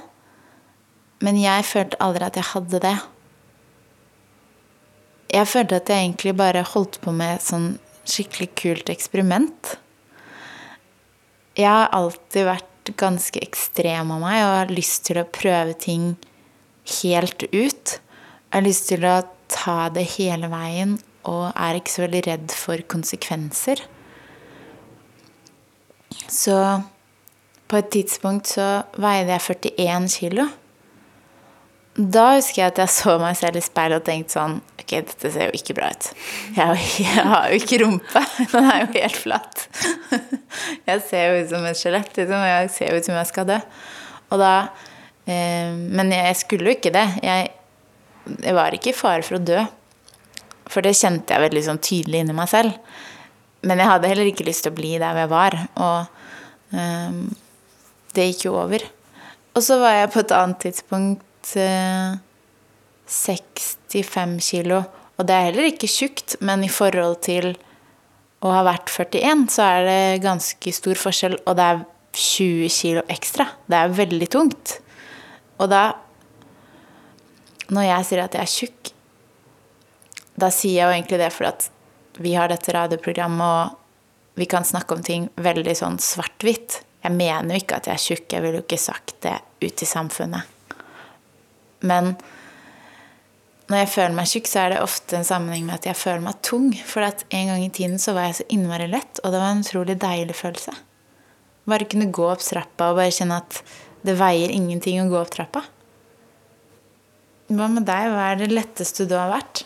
Men 1.22 1.38
jeg 1.38 1.68
følte 1.68 2.00
aldri 2.00 2.24
at 2.26 2.40
jeg 2.40 2.50
hadde 2.54 2.80
det. 2.82 2.96
Jeg 5.32 5.48
følte 5.48 5.78
at 5.80 5.88
jeg 5.88 6.04
egentlig 6.04 6.34
bare 6.36 6.64
holdt 6.74 6.98
på 7.00 7.12
med 7.16 7.38
et 7.38 7.44
sånn 7.46 7.70
skikkelig 8.08 8.50
kult 8.58 8.90
eksperiment. 8.92 9.76
Jeg 11.56 11.68
har 11.68 11.92
alltid 11.96 12.48
vært 12.48 12.92
ganske 13.00 13.40
ekstrem 13.40 14.10
av 14.12 14.20
meg 14.20 14.42
og 14.42 14.56
har 14.58 14.74
lyst 14.74 15.06
til 15.08 15.20
å 15.20 15.28
prøve 15.28 15.76
ting 15.78 16.12
helt 17.00 17.46
ut. 17.52 17.96
Jeg 17.96 18.54
har 18.56 18.66
lyst 18.66 18.88
til 18.90 19.06
å 19.08 19.22
ta 19.52 19.86
det 19.94 20.04
hele 20.18 20.50
veien 20.52 20.98
og 21.28 21.52
er 21.54 21.78
ikke 21.78 21.92
så 21.94 22.04
veldig 22.06 22.22
redd 22.26 22.54
for 22.56 22.82
konsekvenser. 22.90 23.84
Så 26.28 26.56
på 27.68 27.78
et 27.78 27.92
tidspunkt 27.94 28.50
så 28.52 28.82
veide 29.00 29.36
jeg 29.36 29.46
41 29.78 30.10
kilo. 30.12 30.48
Da 31.92 32.30
husker 32.38 32.62
jeg 32.62 32.72
at 32.72 32.78
jeg 32.80 32.92
så 32.94 33.18
meg 33.20 33.34
selv 33.36 33.58
i 33.60 33.62
speilet 33.64 34.00
og 34.00 34.06
tenkte 34.06 34.32
sånn 34.38 34.54
Ok, 34.80 34.94
dette 34.94 35.30
ser 35.30 35.50
jo 35.50 35.58
ikke 35.58 35.74
bra 35.76 35.90
ut. 35.92 36.06
Jeg, 36.56 36.78
jeg 37.04 37.24
har 37.28 37.50
jo 37.52 37.58
ikke 37.60 37.78
rumpe. 37.82 38.22
Den 38.54 38.68
er 38.70 38.78
jo 38.80 38.88
helt 38.96 39.18
flat. 39.20 39.66
Jeg 40.88 41.02
ser 41.06 41.28
jo 41.28 41.42
ut 41.44 41.52
som 41.52 41.66
et 41.68 41.78
skjelett. 41.78 42.10
Liksom. 42.16 42.46
Jeg 42.48 42.72
ser 42.74 42.90
jo 42.90 42.98
ut 42.98 43.06
som 43.06 43.14
jeg 43.14 43.28
skal 43.30 43.46
dø. 43.46 43.58
Og 44.32 44.42
da 44.42 44.50
eh, 45.30 45.70
Men 45.70 46.10
jeg 46.12 46.34
skulle 46.40 46.66
jo 46.66 46.74
ikke 46.74 46.92
det. 46.96 47.04
Jeg, 47.22 47.52
jeg 48.34 48.56
var 48.58 48.74
ikke 48.74 48.90
i 48.90 48.96
fare 48.96 49.22
for 49.24 49.38
å 49.38 49.44
dø. 49.52 49.62
For 50.66 50.84
det 50.84 50.96
kjente 50.98 51.36
jeg 51.36 51.46
veldig 51.46 51.64
sånn 51.68 51.82
tydelig 51.84 52.24
inni 52.24 52.36
meg 52.36 52.50
selv. 52.50 52.74
Men 53.62 53.78
jeg 53.78 53.92
hadde 53.92 54.10
heller 54.10 54.32
ikke 54.32 54.48
lyst 54.48 54.66
til 54.66 54.74
å 54.74 54.80
bli 54.80 54.96
der 54.98 55.22
jeg 55.22 55.30
var. 55.30 55.58
Og 55.78 56.78
eh, 56.80 57.20
det 58.16 58.32
gikk 58.32 58.48
jo 58.48 58.58
over. 58.64 58.88
Og 59.54 59.62
så 59.62 59.78
var 59.78 60.00
jeg 60.00 60.12
på 60.16 60.24
et 60.24 60.34
annet 60.40 60.64
tidspunkt 60.66 61.28
eh, 61.60 62.18
65 63.06 64.38
kilo. 64.40 64.82
Og 65.18 65.28
det 65.28 65.34
er 65.34 65.48
heller 65.50 65.68
ikke 65.68 65.90
tjukt, 65.90 66.36
men 66.40 66.64
i 66.64 66.70
forhold 66.72 67.20
til 67.26 67.52
å 68.42 68.50
ha 68.50 68.62
vært 68.66 68.90
41, 68.90 69.44
så 69.54 69.66
er 69.66 69.84
det 69.86 70.22
ganske 70.24 70.74
stor 70.74 70.98
forskjell. 70.98 71.36
Og 71.46 71.58
det 71.58 71.66
er 71.68 71.84
20 72.12 72.72
kilo 72.72 73.04
ekstra. 73.12 73.46
Det 73.70 73.78
er 73.78 73.98
veldig 74.00 74.30
tungt. 74.32 74.78
Og 75.60 75.70
da 75.72 75.84
Når 77.72 77.86
jeg 77.86 78.04
sier 78.04 78.20
at 78.20 78.34
jeg 78.36 78.42
er 78.42 78.50
tjukk, 78.52 78.88
da 80.36 80.50
sier 80.52 80.74
jeg 80.74 80.84
jo 80.84 80.92
egentlig 80.92 81.20
det 81.22 81.28
fordi 81.32 81.48
at 81.48 81.68
vi 82.20 82.34
har 82.36 82.50
dette 82.52 82.74
radioprogrammet, 82.74 83.46
og 83.48 84.36
vi 84.36 84.44
kan 84.50 84.66
snakke 84.66 84.98
om 84.98 85.04
ting 85.06 85.30
veldig 85.40 85.72
sånn 85.78 85.96
svart-hvitt. 86.02 86.82
Jeg 87.00 87.16
mener 87.16 87.54
jo 87.54 87.62
ikke 87.62 87.78
at 87.80 87.88
jeg 87.88 87.94
er 87.94 88.04
tjukk, 88.04 88.26
jeg 88.34 88.44
ville 88.44 88.60
jo 88.60 88.66
ikke 88.66 88.82
sagt 88.82 89.16
det 89.24 89.38
ut 89.64 89.86
i 89.86 89.88
samfunnet. 89.88 90.51
Men 91.86 92.14
når 93.70 93.84
jeg 93.84 93.92
føler 93.94 94.16
meg 94.16 94.30
tjukk, 94.30 94.48
så 94.50 94.62
er 94.62 94.74
det 94.74 94.80
ofte 94.84 95.18
en 95.18 95.26
sammenheng 95.26 95.66
med 95.68 95.78
at 95.78 95.86
jeg 95.88 95.98
føler 95.98 96.24
meg 96.24 96.40
tung. 96.44 96.70
For 96.86 97.04
en 97.04 97.52
gang 97.52 97.62
i 97.64 97.70
tiden 97.72 98.00
så 98.02 98.14
var 98.16 98.28
jeg 98.28 98.40
så 98.40 98.48
innmari 98.54 98.88
lett, 98.90 99.22
og 99.22 99.32
det 99.32 99.42
var 99.42 99.54
en 99.54 99.62
utrolig 99.64 99.96
deilig 100.02 100.36
følelse. 100.38 100.74
Bare 101.70 101.86
kunne 101.88 102.10
gå 102.12 102.26
opp 102.26 102.42
trappa 102.42 102.90
og 102.90 102.98
bare 102.98 103.14
kjenne 103.14 103.38
at 103.42 103.60
det 104.02 104.18
veier 104.18 104.50
ingenting 104.50 104.98
å 105.02 105.10
gå 105.10 105.20
opp 105.20 105.30
trappa. 105.32 105.62
Hva 107.52 107.68
med 107.70 107.86
deg? 107.86 108.10
Hva 108.10 108.32
er 108.32 108.40
det 108.40 108.50
letteste 108.50 109.06
du 109.06 109.14
har 109.18 109.30
vært? 109.30 109.64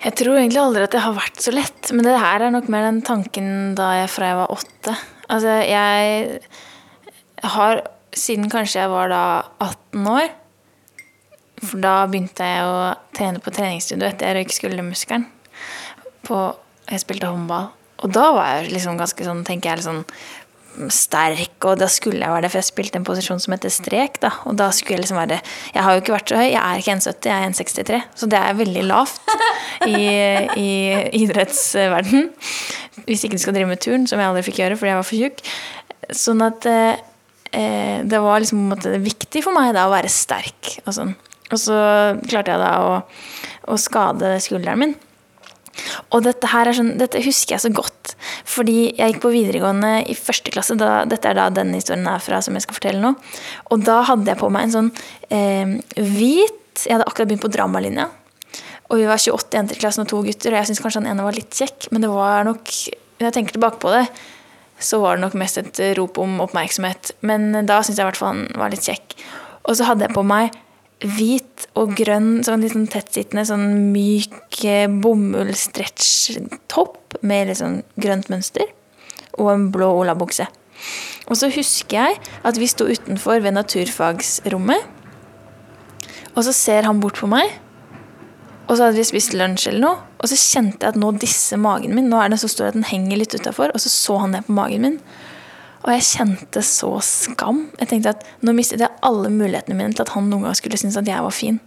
Jeg 0.00 0.16
tror 0.16 0.38
egentlig 0.38 0.62
aldri 0.62 0.84
at 0.86 0.94
det 0.94 1.04
har 1.04 1.16
vært 1.16 1.42
så 1.44 1.52
lett, 1.52 1.90
men 1.92 2.06
det 2.06 2.16
her 2.16 2.46
er 2.46 2.54
nok 2.54 2.70
mer 2.72 2.86
den 2.86 3.02
tanken 3.04 3.74
da 3.76 3.92
jeg 3.98 4.12
fra 4.14 4.30
jeg 4.30 4.38
var 4.38 4.54
åtte. 4.54 4.94
Altså, 5.30 5.58
jeg 5.68 6.40
har 7.52 7.82
siden 8.16 8.50
kanskje 8.52 8.84
jeg 8.84 8.92
var 8.92 9.10
da 9.12 9.24
18 9.62 10.06
år 10.10 10.28
For 11.60 11.82
da 11.82 11.94
begynte 12.08 12.46
jeg 12.46 12.64
å 12.64 12.78
trene 13.16 13.42
på 13.42 13.52
treningsstudio 13.52 14.08
etter 14.08 14.30
jeg 14.30 14.38
røyk 14.38 14.54
skuldermuskelen. 14.56 15.26
Jeg 16.30 17.02
spilte 17.02 17.28
håndball. 17.28 17.68
Og 18.00 18.12
da 18.14 18.30
var 18.32 18.54
jeg 18.54 18.70
liksom 18.72 18.96
ganske 18.96 19.26
sånn, 19.26 19.42
tenker 19.44 19.74
jeg, 19.74 19.84
sånn 19.84 20.04
sterk, 20.94 21.56
og 21.66 21.80
da 21.80 21.88
skulle 21.90 22.22
jeg 22.22 22.30
være 22.30 22.44
det, 22.46 22.50
for 22.52 22.60
jeg 22.60 22.68
spilte 22.68 23.00
en 23.00 23.06
posisjon 23.06 23.40
som 23.42 23.54
heter 23.54 23.72
strek. 23.74 24.20
da, 24.22 24.30
og 24.46 24.56
da 24.56 24.70
skulle 24.70 24.96
Jeg 24.96 25.00
liksom 25.02 25.18
være 25.18 25.40
Jeg 25.74 25.82
har 25.82 25.92
jo 25.92 26.00
ikke 26.00 26.12
vært 26.12 26.28
så 26.28 26.36
høy, 26.36 26.50
jeg 26.50 26.62
er 26.62 26.78
ikke 26.78 26.94
1,70, 26.94 27.26
jeg 27.26 27.34
er 27.34 27.50
1,63, 27.50 28.02
så 28.14 28.26
det 28.26 28.38
er 28.38 28.54
veldig 28.54 28.84
lavt 28.86 29.20
i, 29.86 30.06
i 30.56 30.70
idrettsverden. 31.24 32.30
Hvis 33.06 33.24
ikke 33.24 33.36
du 33.36 33.42
skal 33.42 33.54
drive 33.54 33.68
med 33.68 33.82
turn, 33.82 34.06
som 34.06 34.18
jeg 34.18 34.28
aldri 34.30 34.46
fikk 34.46 34.62
gjøre 34.62 34.78
fordi 34.78 34.92
jeg 34.92 35.00
var 35.00 35.08
for 35.10 35.20
tjukk. 35.20 35.44
Sånn 36.16 36.42
at 36.46 36.66
eh, 37.56 38.00
det 38.06 38.22
var 38.22 38.40
liksom 38.42 38.70
måte 38.70 38.94
viktig 39.02 39.42
for 39.44 39.56
meg 39.56 39.72
da 39.76 39.86
å 39.88 39.94
være 39.94 40.10
sterk. 40.12 40.76
Og 40.86 40.96
sånn. 40.96 41.14
Og 41.50 41.58
så 41.58 41.76
klarte 42.26 42.54
jeg 42.54 42.62
da 42.62 42.72
å, 42.86 42.98
å 43.70 43.78
skade 43.80 44.36
skulderen 44.42 44.82
min. 44.82 44.98
Og 46.10 46.24
dette 46.26 46.50
her 46.50 46.68
er 46.68 46.76
sånn, 46.76 46.94
dette 47.00 47.22
husker 47.24 47.54
jeg 47.54 47.62
så 47.62 47.70
godt, 47.72 48.14
fordi 48.48 48.90
jeg 48.98 49.12
gikk 49.12 49.20
på 49.22 49.32
videregående 49.32 49.92
i 50.10 50.16
første 50.18 50.52
klasse. 50.52 50.76
Da, 50.78 51.04
dette 51.08 51.30
er 51.30 51.38
da 51.38 51.48
denne 51.54 51.78
historien 51.78 52.08
er 52.10 52.22
fra 52.22 52.40
som 52.44 52.56
jeg 52.56 52.66
skal 52.66 52.76
fortelle 52.76 53.02
nå. 53.02 53.14
Og 53.70 53.84
da 53.86 54.00
hadde 54.08 54.32
jeg 54.32 54.40
på 54.40 54.50
meg 54.52 54.68
en 54.68 54.76
sånn 54.76 54.90
eh, 55.32 55.76
hvit 55.96 56.56
Jeg 56.80 56.94
hadde 56.94 57.04
akkurat 57.10 57.28
begynt 57.28 57.42
på 57.44 57.50
dramalinja. 57.52 58.06
Og 58.90 58.98
vi 58.98 59.06
var 59.06 59.20
28 59.20 59.58
jenter 59.58 59.76
i 59.76 59.80
klassen 59.82 60.02
og 60.04 60.10
to 60.10 60.20
gutter, 60.26 60.54
og 60.54 60.58
jeg 60.58 60.70
syns 60.70 60.80
kanskje 60.82 61.02
han 61.02 61.10
ene 61.12 61.26
var 61.26 61.36
litt 61.36 61.54
kjekk, 61.54 61.90
men 61.92 62.02
det 62.02 62.10
var 62.10 62.46
nok 62.46 62.70
jeg 63.20 63.34
tenker 63.36 63.52
tilbake 63.52 63.80
på 63.82 63.90
det, 63.92 64.06
så 64.80 65.00
var 65.02 65.16
det 65.16 65.22
nok 65.26 65.36
mest 65.38 65.56
et 65.60 65.78
rop 65.98 66.14
om 66.22 66.30
oppmerksomhet. 66.44 67.02
Men 67.26 67.40
da 67.68 67.76
syns 67.84 67.98
jeg 67.98 68.04
i 68.04 68.08
hvert 68.08 68.20
fall 68.20 68.32
han 68.34 68.44
var 68.60 68.68
litt 68.72 68.88
kjekk. 68.88 69.06
Og 69.68 69.72
så 69.76 69.82
hadde 69.88 70.04
jeg 70.06 70.16
på 70.16 70.24
meg 70.26 70.46
hvit 71.00 71.58
og 71.80 71.86
grønn, 71.96 72.30
sånn 72.44 72.62
litt 72.64 72.74
sånn 72.74 72.92
tettsittende, 72.92 73.44
sånn 73.48 73.68
myk 73.92 74.64
eh, 74.68 74.88
bomull-stretch-topp 74.90 76.96
med 77.24 77.48
litt 77.48 77.60
sånn 77.60 77.78
grønt 78.00 78.28
mønster. 78.32 78.66
Og 79.40 79.46
en 79.54 79.72
blå 79.72 79.88
olabukse. 80.02 80.46
Og 81.30 81.34
så 81.38 81.46
husker 81.54 81.96
jeg 81.96 82.12
at 82.46 82.56
vi 82.60 82.66
sto 82.68 82.84
utenfor 82.88 83.36
ved 83.44 83.52
naturfagsrommet. 83.56 84.82
Og 86.34 86.42
så 86.46 86.52
ser 86.56 86.82
han 86.88 87.00
bort 87.02 87.18
på 87.20 87.26
meg. 87.30 87.46
Og 88.70 88.76
så 88.78 88.86
hadde 88.86 89.00
vi 89.00 89.06
spist 89.08 89.34
lunsj 89.34 89.66
eller 89.72 89.82
noe. 89.82 90.02
Og 90.22 90.30
så 90.30 90.38
kjente 90.38 90.86
jeg 90.86 90.94
at 90.94 91.00
nå 91.02 91.10
disser 91.18 91.58
magen 91.58 91.96
min. 91.96 92.06
Nå 92.10 92.20
er 92.22 92.30
den 92.30 92.38
så 92.38 92.50
stor 92.50 92.68
at 92.70 92.78
den 92.78 92.86
henger 92.86 93.18
litt 93.18 93.34
utafor. 93.34 93.74
Og 93.74 93.82
så 93.82 93.90
så 93.90 94.20
han 94.22 94.36
ned 94.36 94.46
på 94.46 94.54
magen 94.54 94.86
min. 94.86 95.00
Og 95.80 95.90
jeg 95.94 96.06
kjente 96.06 96.62
så 96.66 96.92
skam. 97.02 97.64
Jeg 97.80 97.90
tenkte 97.90 98.14
at 98.14 98.22
nå 98.46 98.54
mistet 98.54 98.84
jeg 98.84 99.02
alle 99.06 99.32
mulighetene 99.32 99.74
mine 99.74 99.96
til 99.96 100.04
at 100.04 100.14
han 100.14 100.30
noen 100.30 100.46
gang 100.46 100.56
skulle 100.58 100.78
synes 100.78 100.98
at 101.00 101.08
jeg 101.08 101.26
var 101.26 101.34
fin. 101.34 101.58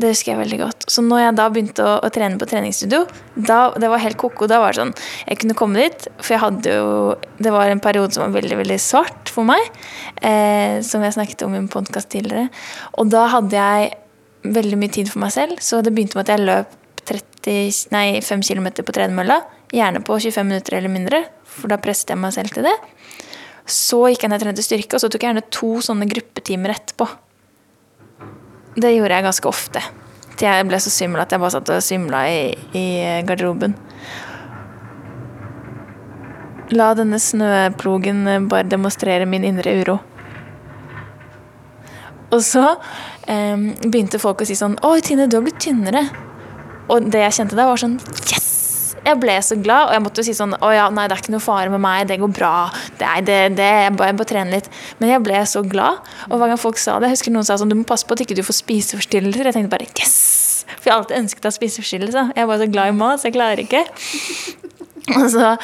Det 0.00 0.14
husker 0.14 0.32
jeg 0.32 0.40
veldig 0.40 0.58
godt. 0.62 0.84
Så 0.88 1.02
når 1.04 1.20
jeg 1.20 1.36
da 1.36 1.46
begynte 1.52 1.84
å, 1.84 1.96
å 2.00 2.10
trene 2.14 2.40
på 2.40 2.48
treningsstudio, 2.48 3.02
da, 3.36 3.58
det 3.76 3.90
var 3.92 4.00
helt 4.00 4.16
ko-ko. 4.20 4.48
Da 4.48 4.62
var 4.62 4.72
det 4.72 4.80
sånn 4.80 4.94
Jeg 5.26 5.40
kunne 5.42 5.56
komme 5.58 5.82
dit, 5.82 6.06
for 6.22 6.32
jeg 6.32 6.42
hadde 6.46 6.76
jo 6.78 6.92
Det 7.36 7.52
var 7.52 7.68
en 7.68 7.82
periode 7.84 8.16
som 8.16 8.24
var 8.24 8.38
veldig, 8.38 8.56
veldig 8.62 8.78
svart 8.80 9.32
for 9.32 9.44
meg. 9.50 9.60
Eh, 10.16 10.80
som 10.86 11.04
jeg 11.04 11.18
snakket 11.18 11.44
om 11.44 11.58
i 11.58 11.60
en 11.60 11.68
podkast 11.72 12.08
tidligere. 12.14 12.48
Og 12.96 13.12
da 13.12 13.26
hadde 13.34 13.60
jeg 13.60 13.90
veldig 14.44 14.78
mye 14.80 14.92
tid 14.92 15.10
for 15.10 15.22
meg 15.22 15.34
selv, 15.34 15.60
så 15.64 15.80
det 15.84 15.92
begynte 15.94 16.18
med 16.18 16.28
at 16.28 16.34
jeg 16.34 16.46
løp 16.46 16.76
30, 17.10 17.88
nei, 17.94 18.06
5 18.24 18.44
km 18.46 18.70
på 18.84 18.94
tredemølla. 18.94 19.40
Gjerne 19.74 20.02
på 20.04 20.18
25 20.18 20.46
minutter 20.46 20.78
eller 20.78 20.92
mindre, 20.92 21.22
for 21.46 21.70
da 21.70 21.78
presset 21.82 22.12
jeg 22.12 22.20
meg 22.20 22.34
selv 22.34 22.54
til 22.54 22.66
det. 22.66 22.76
Så 23.70 24.02
gikk 24.10 24.24
jeg 24.24 24.32
ned 24.32 24.40
og 24.40 24.46
trente 24.46 24.64
styrke, 24.66 24.96
og 24.96 25.02
så 25.02 25.10
tok 25.10 25.22
jeg 25.22 25.30
gjerne 25.30 25.50
to 25.54 25.72
sånne 25.84 26.08
gruppetimer 26.10 26.74
etterpå. 26.74 27.06
Det 28.80 28.94
gjorde 28.94 29.16
jeg 29.16 29.26
ganske 29.26 29.50
ofte. 29.50 29.82
Til 30.36 30.48
jeg 30.48 30.66
ble 30.68 30.80
så 30.80 30.92
svimmel 30.92 31.22
at 31.22 31.32
jeg 31.34 31.42
bare 31.42 31.54
satt 31.54 31.72
og 31.74 31.84
svimla 31.84 32.24
i, 32.30 32.42
i 32.78 32.86
garderoben. 33.28 33.74
La 36.70 36.92
denne 36.94 37.18
snøplogen 37.18 38.48
bare 38.50 38.68
demonstrere 38.70 39.26
min 39.26 39.46
indre 39.46 39.74
uro. 39.82 39.98
Og 42.30 42.42
så 42.46 42.64
um, 42.70 43.64
begynte 43.86 44.20
folk 44.22 44.42
å 44.42 44.48
si 44.48 44.56
sånn 44.58 44.78
Oi, 44.86 45.00
Tine, 45.04 45.26
du 45.30 45.38
har 45.38 45.46
blitt 45.46 45.60
tynnere. 45.62 46.06
Og 46.90 47.10
det 47.10 47.24
jeg 47.24 47.40
kjente 47.40 47.58
da, 47.58 47.68
var 47.70 47.80
sånn 47.80 47.98
Yes! 48.30 48.48
Jeg 49.00 49.16
ble 49.16 49.32
så 49.42 49.56
glad, 49.56 49.88
og 49.88 49.94
jeg 49.96 50.02
måtte 50.04 50.20
jo 50.20 50.26
si 50.28 50.34
sånn 50.36 50.52
Å 50.60 50.70
ja, 50.74 50.88
nei, 50.92 51.06
det 51.08 51.16
er 51.16 51.22
ikke 51.22 51.32
noe 51.32 51.42
fare 51.42 51.72
med 51.72 51.80
meg, 51.82 52.04
det 52.10 52.20
går 52.20 52.32
bra. 52.36 52.54
Nei, 53.00 53.16
det, 53.26 53.38
det, 53.58 53.68
jeg 53.86 53.94
bare, 53.96 54.16
bare 54.18 54.28
trene 54.28 54.58
litt. 54.58 54.68
Men 55.00 55.14
jeg 55.14 55.24
ble 55.24 55.40
så 55.48 55.64
glad. 55.64 56.04
Og 56.28 56.36
hver 56.36 56.52
gang 56.52 56.60
folk 56.60 56.80
sa 56.80 56.98
det, 57.00 57.08
jeg 57.08 57.18
husker 57.18 57.34
noen 57.34 57.48
sa 57.48 57.56
sånn 57.60 57.72
Du 57.72 57.78
må 57.80 57.86
passe 57.88 58.06
på 58.06 58.16
at 58.16 58.24
ikke 58.26 58.36
du 58.38 58.44
får 58.46 58.60
spiseforstyrrelser. 58.60 59.48
Jeg 59.50 59.56
tenkte 59.56 59.72
bare 59.72 59.88
Yes! 59.96 60.18
For 60.76 60.86
jeg 60.88 60.92
har 60.92 61.00
alltid 61.00 61.18
ønsket 61.22 61.46
å 61.46 61.50
ha 61.50 61.56
spiseforstyrrelse. 61.56 62.26
Jeg 62.36 62.44
er 62.44 62.50
bare 62.52 62.62
så 62.62 62.70
glad 62.70 62.92
i 62.92 62.96
mat, 63.00 63.20
så 63.20 63.30
jeg 63.30 63.36
klarer 63.38 63.64
ikke. 63.64 63.82
Og 65.18 65.26
så 65.32 65.54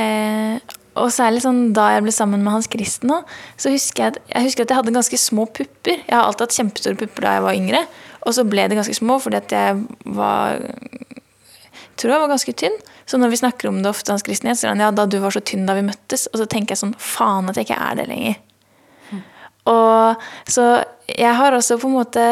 eh, 0.00 0.77
og 0.98 1.12
særlig 1.14 1.42
sånn 1.44 1.72
da 1.76 1.88
jeg 1.94 2.04
ble 2.06 2.14
sammen 2.14 2.44
med 2.44 2.54
Hans 2.56 2.68
Kristen 2.70 3.12
òg, 3.14 3.32
så 3.60 3.72
husker 3.72 4.04
jeg, 4.04 4.14
at, 4.14 4.20
jeg 4.34 4.48
husker 4.48 4.66
at 4.66 4.72
jeg 4.74 4.80
hadde 4.80 4.94
ganske 4.96 5.20
små 5.20 5.46
pupper. 5.46 6.02
Jeg 6.02 6.14
har 6.14 6.26
alltid 6.26 6.46
hatt 6.46 6.58
kjempestore 6.58 7.00
pupper 7.00 7.26
da 7.26 7.34
jeg 7.36 7.46
var 7.46 7.58
yngre, 7.58 7.82
og 8.26 8.36
så 8.36 8.44
ble 8.48 8.66
de 8.68 8.78
ganske 8.78 8.96
små 8.98 9.18
fordi 9.22 9.40
at 9.40 9.54
jeg 9.54 9.82
var 10.18 10.62
tror 11.98 12.14
jeg 12.14 12.22
var 12.22 12.30
ganske 12.30 12.54
tynn. 12.54 12.76
Så 13.08 13.18
når 13.18 13.32
vi 13.32 13.40
snakker 13.40 13.70
om 13.70 13.80
det 13.82 13.90
ofte, 13.90 14.12
Hans 14.12 14.22
Kristen, 14.26 14.50
så 14.52 14.62
sier 14.62 14.74
han 14.74 14.82
ja, 14.82 14.90
da 14.94 15.06
du 15.10 15.18
var 15.22 15.34
så 15.34 15.42
tynn 15.42 15.66
da 15.66 15.74
vi 15.74 15.86
møttes. 15.86 16.28
Og 16.30 16.38
så 16.42 16.46
tenker 16.50 16.74
jeg 16.74 16.82
sånn 16.82 16.94
faen 17.02 17.50
at 17.50 17.58
jeg 17.58 17.68
ikke 17.68 17.80
er 17.82 17.98
det 17.98 18.06
lenger. 18.10 18.38
Og 19.68 20.28
så 20.48 20.66
jeg 21.10 21.34
har 21.36 21.56
også 21.56 21.76
på 21.80 21.90
en 21.90 21.98
måte 21.98 22.24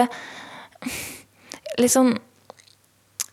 litt 1.80 1.92
sånn 1.92 2.14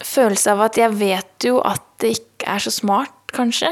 følelse 0.04 0.56
av 0.56 0.66
at 0.66 0.80
jeg 0.80 0.96
vet 1.00 1.48
jo 1.48 1.62
at 1.64 1.84
det 2.04 2.18
ikke 2.18 2.56
er 2.56 2.64
så 2.64 2.74
smart, 2.74 3.16
kanskje. 3.34 3.70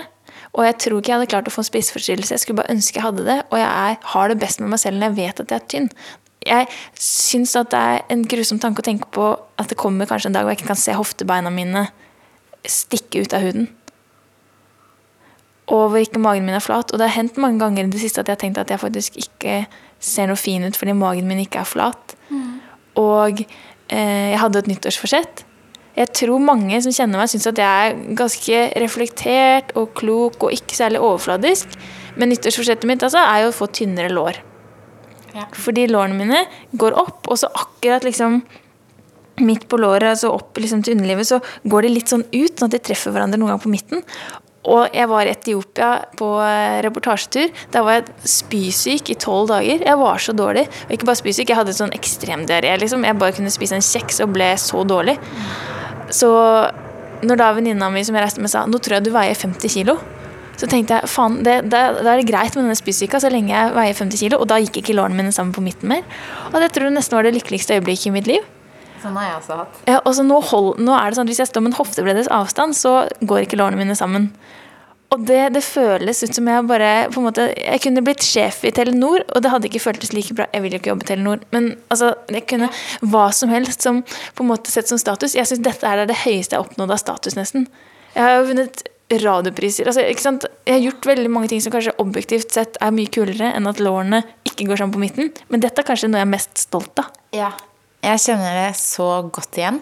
Og 0.52 0.66
jeg 0.68 0.78
tror 0.84 1.00
ikke 1.00 1.14
jeg 1.14 1.20
hadde 1.20 1.32
klart 1.32 1.48
å 1.48 1.54
få 1.54 1.64
en 1.64 1.70
spiseforstyrrelse. 1.70 2.34
Jeg 2.36 2.44
skulle 2.44 2.60
bare 2.60 2.74
ønske 2.74 3.00
jeg 3.00 3.06
hadde 3.06 3.28
det. 3.28 3.38
Og 3.50 3.60
jeg 3.62 3.70
er, 3.70 4.00
har 4.14 4.32
det 4.32 4.40
best 4.42 4.60
med 4.60 4.74
meg 4.74 4.82
selv 4.84 5.00
når 5.00 5.12
jeg 5.12 5.18
vet 5.22 5.44
at 5.44 5.54
jeg 5.54 5.62
er 5.62 5.70
tynn. 5.74 5.92
Jeg 6.42 6.68
syns 6.98 7.54
at 7.60 7.70
det 7.72 7.80
er 7.80 8.02
en 8.12 8.24
grusom 8.28 8.60
tanke 8.60 8.82
å 8.82 8.88
tenke 8.88 9.08
på 9.14 9.28
at 9.62 9.70
det 9.70 9.78
kommer 9.80 10.10
kanskje 10.10 10.32
en 10.32 10.36
dag 10.36 10.44
hvor 10.44 10.56
jeg 10.56 10.62
ikke 10.62 10.72
kan 10.74 10.82
se 10.82 10.96
hoftebeina 10.98 11.54
mine 11.54 11.86
stikke 12.68 13.24
ut 13.24 13.36
av 13.38 13.46
huden. 13.46 13.70
Og 15.72 15.86
hvor 15.94 16.02
ikke 16.02 16.20
magen 16.20 16.48
min 16.50 16.58
er 16.58 16.64
flat. 16.64 16.92
Og 16.92 17.00
det 17.00 17.08
har 17.08 17.16
hendt 17.16 17.40
mange 17.40 17.62
ganger 17.62 17.88
i 17.88 17.94
det 17.94 18.02
siste 18.02 18.20
at 18.20 18.28
jeg 18.28 18.36
har 18.36 18.44
tenkt 18.44 18.60
at 18.60 18.74
jeg 18.74 18.82
faktisk 18.82 19.22
ikke 19.22 19.62
ser 20.02 20.28
noe 20.28 20.40
fin 20.40 20.66
ut 20.66 20.76
fordi 20.76 20.98
magen 20.98 21.30
min 21.30 21.46
ikke 21.46 21.62
er 21.62 21.70
flat. 21.70 22.18
Og 23.00 23.46
eh, 23.46 24.32
jeg 24.34 24.42
hadde 24.42 24.60
et 24.60 24.72
nyttårsforsett. 24.74 25.46
Jeg 25.98 26.14
tror 26.16 26.44
mange 26.44 26.80
som 26.84 26.94
kjenner 26.96 27.20
meg, 27.20 27.32
syns 27.32 27.50
at 27.52 27.60
jeg 27.60 27.88
er 27.90 27.98
ganske 28.18 28.62
reflektert 28.80 29.74
og 29.80 29.92
klok 29.98 30.48
og 30.48 30.56
ikke 30.56 30.78
særlig 30.78 31.02
overfladisk. 31.04 31.76
Men 32.16 32.32
nyttårsforsettet 32.32 32.88
mitt 32.88 33.04
altså, 33.04 33.24
er 33.24 33.46
jo 33.46 33.52
å 33.52 33.58
få 33.58 33.68
tynnere 33.76 34.12
lår. 34.14 34.40
Ja. 35.36 35.48
Fordi 35.56 35.88
lårene 35.88 36.18
mine 36.18 36.44
går 36.80 36.96
opp, 37.00 37.28
og 37.32 37.40
så 37.40 37.52
akkurat 37.56 38.06
liksom 38.08 38.42
midt 39.42 39.68
på 39.72 39.80
låret, 39.80 40.12
altså 40.12 40.32
opp 40.36 40.60
liksom 40.60 40.84
til 40.86 40.98
underlivet, 40.98 41.28
så 41.28 41.40
går 41.72 41.88
de 41.88 41.94
litt 41.96 42.12
sånn 42.12 42.26
ut, 42.28 42.56
sånn 42.56 42.68
at 42.68 42.76
de 42.76 42.82
treffer 42.92 43.14
hverandre 43.16 43.40
noen 43.40 43.56
gang 43.56 43.64
på 43.64 43.72
midten. 43.72 44.04
Og 44.70 44.94
jeg 44.94 45.10
var 45.10 45.26
i 45.26 45.34
Etiopia 45.34 45.90
på 46.20 46.28
eh, 46.46 46.78
reportasjetur. 46.86 47.50
Da 47.74 47.82
var 47.86 47.98
jeg 47.98 48.30
spysyk 48.30 49.10
i 49.10 49.18
tolv 49.18 49.50
dager. 49.50 49.82
Jeg 49.88 49.98
var 49.98 50.22
så 50.22 50.36
dårlig. 50.38 50.68
Og 50.86 50.94
ikke 50.96 51.10
bare 51.10 51.22
spysyk, 51.22 51.50
jeg 51.50 51.58
hadde 51.58 51.74
sånn 51.74 51.96
ekstremdiaré. 51.98 52.76
Liksom. 52.82 53.08
Jeg 53.08 53.18
bare 53.22 53.36
kunne 53.38 53.54
spise 53.54 53.80
en 53.80 53.86
kjeks 53.86 54.22
og 54.22 54.36
ble 54.36 54.52
så 54.62 54.84
dårlig. 54.86 55.18
Så 56.14 56.30
når 57.26 57.42
da 57.42 57.52
venninna 57.58 57.90
mi 57.94 58.06
som 58.06 58.18
jeg 58.18 58.26
reiste 58.26 58.42
med 58.44 58.52
sa 58.54 58.64
nå 58.70 58.80
tror 58.82 58.98
jeg 58.98 59.06
du 59.08 59.12
veier 59.14 59.38
50 59.38 59.74
kilo, 59.74 59.98
så 60.58 60.68
tenkte 60.70 60.98
jeg 61.00 61.10
faen, 61.10 61.40
da 61.46 61.58
er 61.90 62.20
det 62.20 62.28
greit 62.30 62.54
med 62.54 62.68
denne 62.68 62.78
spysyka 62.78 63.22
så 63.22 63.32
lenge 63.34 63.54
jeg 63.54 63.74
veier 63.74 63.98
50 63.98 64.26
kilo. 64.28 64.42
Og 64.44 64.50
da 64.52 64.62
gikk 64.62 64.84
ikke 64.84 64.98
lårene 64.98 65.18
mine 65.18 65.34
sammen 65.34 65.56
på 65.56 65.64
midten 65.66 65.90
mer. 65.90 66.06
Og 66.52 66.62
det 66.62 66.70
tror 66.76 66.92
jeg 66.92 67.00
nesten 67.00 67.18
var 67.18 67.26
det 67.26 67.34
lykkeligste 67.40 67.80
øyeblikket 67.80 68.12
i 68.12 68.18
mitt 68.20 68.30
liv. 68.30 68.46
Sånn 69.02 69.18
har 69.18 69.28
jeg 69.28 69.38
også 69.40 69.60
hatt. 69.64 69.84
Ja, 69.90 70.00
og 70.00 70.16
så 70.18 70.26
nå, 70.26 70.40
hold, 70.52 70.74
nå 70.82 70.96
er 70.96 71.10
det 71.10 71.18
sånn 71.18 71.28
at 71.28 71.34
Hvis 71.34 71.42
jeg 71.42 71.50
står 71.50 71.64
med 71.66 71.74
en 71.74 71.80
hoftebreddes 71.80 72.32
avstand, 72.34 72.78
så 72.78 72.96
går 73.26 73.46
ikke 73.46 73.60
lårene 73.60 73.82
mine 73.82 73.98
sammen. 73.98 74.30
Og 75.12 75.26
det, 75.28 75.40
det 75.58 75.64
føles 75.66 76.22
ut 76.24 76.38
som 76.38 76.48
jeg 76.48 76.68
bare 76.70 76.92
på 77.12 77.20
en 77.20 77.26
måte, 77.28 77.50
Jeg 77.58 77.82
kunne 77.84 78.04
blitt 78.06 78.24
sjef 78.24 78.62
i 78.64 78.72
Telenor, 78.72 79.26
og 79.28 79.44
det 79.44 79.52
hadde 79.52 79.68
ikke 79.68 79.84
føltes 79.84 80.14
like 80.16 80.36
bra. 80.38 80.48
Jeg 80.54 80.64
vil 80.64 80.76
jo 80.76 80.80
ikke 80.80 80.94
jobbe 80.94 81.08
i 81.08 81.10
Telenor, 81.10 81.42
men 81.52 81.74
altså, 81.92 82.14
jeg 82.32 82.46
kunne 82.48 82.70
hva 83.12 83.26
som 83.36 83.52
helst 83.52 83.84
som 83.84 84.00
på 84.08 84.46
en 84.46 84.52
måte 84.54 84.72
sett 84.72 84.88
som 84.88 85.02
status. 85.02 85.36
Jeg 85.36 85.50
syns 85.50 85.64
dette 85.66 85.88
er 85.88 86.06
det 86.08 86.22
høyeste 86.24 86.56
jeg 86.56 86.62
har 86.62 86.70
oppnådd 86.70 86.96
av 86.96 87.02
status, 87.02 87.36
nesten. 87.36 87.68
Jeg 88.16 88.24
har 88.24 88.38
jo 88.38 88.48
vunnet 88.54 88.86
radiopriser. 89.20 89.90
Altså, 89.92 90.06
ikke 90.08 90.24
sant? 90.24 90.48
Jeg 90.68 90.78
har 90.78 90.86
gjort 90.86 91.10
veldig 91.12 91.34
mange 91.34 91.52
ting 91.52 91.64
som 91.64 91.74
kanskje 91.74 91.98
objektivt 92.00 92.56
sett 92.56 92.80
er 92.80 92.96
mye 92.96 93.12
kulere 93.12 93.52
enn 93.58 93.68
at 93.68 93.84
lårene 93.84 94.22
ikke 94.48 94.70
går 94.70 94.80
sammen 94.80 94.96
på 94.96 95.04
midten, 95.04 95.34
men 95.52 95.64
dette 95.64 95.84
er 95.84 95.88
kanskje 95.88 96.08
noe 96.08 96.22
jeg 96.22 96.30
er 96.30 96.34
mest 96.38 96.64
stolt 96.64 97.04
av. 97.04 97.12
Ja. 97.36 97.52
Jeg 98.02 98.22
kjenner 98.24 98.56
det 98.58 98.80
så 98.82 99.08
godt 99.30 99.60
igjen. 99.60 99.78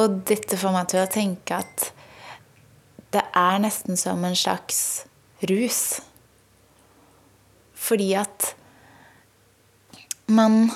Og 0.00 0.20
dette 0.28 0.58
får 0.60 0.74
meg 0.74 0.90
til 0.92 1.00
å 1.00 1.10
tenke 1.10 1.62
at 1.62 1.88
det 3.14 3.24
er 3.24 3.62
nesten 3.62 3.96
som 3.96 4.20
en 4.28 4.36
slags 4.36 5.06
rus. 5.48 6.00
Fordi 7.78 8.10
at 8.20 8.52
man 10.28 10.66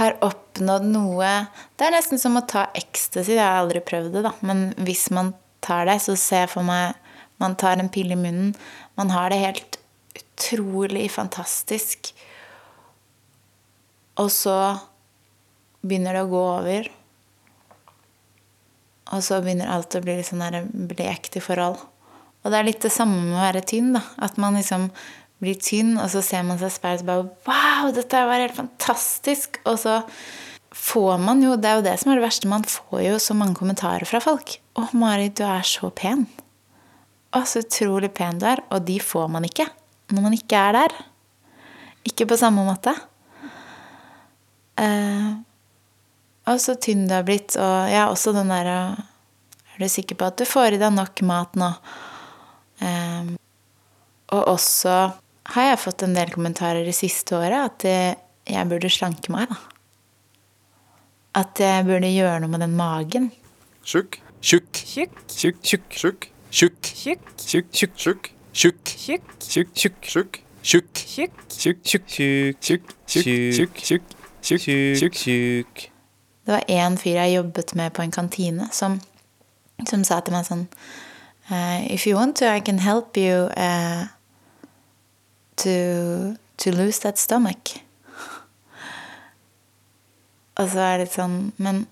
har 0.00 0.16
oppnådd 0.24 0.86
noe 0.90 1.28
Det 1.78 1.86
er 1.86 1.94
nesten 1.94 2.18
som 2.18 2.38
å 2.38 2.46
ta 2.50 2.66
ecstasy. 2.74 3.36
Jeg 3.36 3.44
har 3.44 3.60
aldri 3.62 3.82
prøvd 3.84 4.16
det, 4.16 4.24
da. 4.26 4.34
Men 4.46 4.72
hvis 4.82 5.06
man 5.14 5.34
tar 5.62 5.86
det, 5.86 6.00
så 6.02 6.16
ser 6.18 6.46
jeg 6.46 6.54
for 6.56 6.66
meg 6.66 6.98
Man 7.40 7.54
tar 7.56 7.80
en 7.80 7.88
pille 7.88 8.12
i 8.12 8.20
munnen. 8.20 8.52
Man 8.98 9.14
har 9.14 9.30
det 9.30 9.38
helt 9.40 9.78
utrolig 10.18 11.06
fantastisk. 11.14 12.10
Og 14.20 14.28
så 14.34 14.56
begynner 15.86 16.16
det 16.16 16.24
å 16.26 16.30
gå 16.30 16.42
over. 16.58 16.90
Og 19.10 19.24
så 19.26 19.40
begynner 19.42 19.70
alt 19.72 19.96
å 19.96 20.02
bli 20.04 20.18
litt 20.18 20.28
sånn 20.28 20.68
blekt 20.90 21.38
i 21.38 21.42
forhold. 21.42 21.80
Og 22.40 22.52
det 22.52 22.60
er 22.60 22.68
litt 22.68 22.84
det 22.84 22.92
samme 22.94 23.18
med 23.24 23.36
å 23.36 23.42
være 23.42 23.64
tynn. 23.68 23.92
da. 23.96 24.04
At 24.22 24.38
man 24.40 24.56
liksom 24.56 24.88
blir 25.40 25.56
tynn, 25.60 25.96
og 25.98 26.08
så 26.12 26.22
ser 26.24 26.44
man 26.46 26.60
seg 26.60 26.70
i 26.70 26.76
speilet 26.76 27.02
og 27.04 27.08
bare 27.08 27.26
Wow, 27.48 27.90
dette 27.96 28.22
var 28.28 28.42
helt 28.42 28.56
fantastisk! 28.56 29.60
Og 29.68 29.80
så 29.80 30.00
får 30.70 31.18
man 31.18 31.42
jo 31.42 31.56
Det 31.56 31.68
er 31.68 31.80
jo 31.80 31.86
det 31.88 31.96
som 32.00 32.12
er 32.12 32.20
det 32.20 32.26
verste. 32.26 32.50
Man 32.50 32.64
får 32.68 33.02
jo 33.06 33.18
så 33.18 33.36
mange 33.36 33.58
kommentarer 33.58 34.06
fra 34.08 34.22
folk. 34.22 34.58
'Å, 34.76 34.92
Mari, 34.96 35.28
du 35.28 35.44
er 35.44 35.66
så 35.66 35.90
pen.' 35.90 36.28
Å, 37.30 37.44
så 37.46 37.62
utrolig 37.62 38.12
pen 38.14 38.38
du 38.38 38.46
er. 38.46 38.62
Og 38.70 38.84
de 38.86 38.98
får 39.00 39.28
man 39.30 39.44
ikke 39.46 39.68
når 40.10 40.22
man 40.24 40.34
ikke 40.34 40.58
er 40.58 40.72
der. 40.74 40.96
Ikke 42.06 42.26
på 42.26 42.38
samme 42.38 42.64
måte. 42.66 42.94
Eh, 44.80 45.30
og 46.48 46.60
så 46.62 46.76
tynn 46.80 47.06
du 47.08 47.14
har 47.14 47.26
blitt. 47.26 47.56
Og 47.60 47.90
ja, 47.92 48.06
også 48.08 48.32
den 48.36 48.52
derre 48.52 48.78
Er 49.74 49.82
du 49.84 49.88
sikker 49.88 50.18
på 50.18 50.28
at 50.28 50.40
du 50.40 50.44
får 50.48 50.76
i 50.76 50.80
deg 50.80 50.92
nok 50.94 51.22
mat 51.28 51.56
nå? 51.58 51.70
Um, 52.80 53.34
og 54.32 54.48
også 54.54 54.94
har 55.54 55.66
jeg 55.70 55.80
fått 55.82 56.04
en 56.06 56.14
del 56.16 56.30
kommentarer 56.32 56.86
det 56.86 56.94
siste 56.96 57.34
året 57.36 57.58
at 57.58 57.86
eh, 57.88 58.18
jeg 58.50 58.68
burde 58.70 58.90
slanke 58.92 59.32
meg, 59.34 59.50
da. 59.50 59.58
At 61.40 61.60
jeg 61.62 61.86
burde 61.86 62.10
gjøre 62.10 62.40
noe 62.42 62.52
med 62.52 62.62
den 62.64 62.76
magen. 62.78 63.30
Tjukk. 63.86 64.20
Tjukk. 64.42 64.82
Tjukk, 64.82 65.18
Tjukk. 65.28 65.62
Tjukk. 65.64 66.28
Tjukk. 66.50 66.90
Tjukk. 66.96 67.32
tjukk, 67.46 67.70
Tjukk. 67.74 68.30
Tjukk. 68.52 68.82
Tjukk. 69.02 69.32
Tjukk. 69.50 69.74
tjukk, 69.74 70.00
Tjukk. 70.02 70.42
Tjukk. 70.62 70.96
Tjukk. 71.10 71.34
Tjukk. 71.44 72.60
tjukk. 72.60 72.60
Tjukk. 72.60 72.96
Tjukk. 73.06 73.46
Tjukk. 73.50 73.80
Tjukk. 73.84 74.04
Tjukk. 74.42 74.64
Tjukk. 74.98 75.14
Tjukk. 75.14 75.89
Det 76.50 76.56
var 76.56 76.64
én 76.66 76.96
fyr 76.98 77.14
jeg 77.14 77.34
jobbet 77.36 77.74
med 77.78 77.92
på 77.94 78.02
en 78.02 78.10
kantine, 78.10 78.64
som, 78.72 78.96
som 79.86 80.02
sa 80.02 80.16
til 80.18 80.34
meg 80.34 80.48
sånn 80.48 80.64
eh, 81.46 81.86
If 81.94 82.08
you 82.08 82.16
want 82.18 82.40
to, 82.40 82.48
I 82.50 82.58
can 82.58 82.82
help 82.82 83.14
you 83.14 83.46
uh, 83.54 84.08
to, 85.62 86.34
to 86.58 86.72
lose 86.74 86.98
that 87.06 87.22
stomach. 87.22 87.76
Og 90.58 90.72
så 90.74 90.82
er 90.82 90.98
det 90.98 91.06
litt 91.06 91.14
sånn 91.20 91.38
Men 91.62 91.84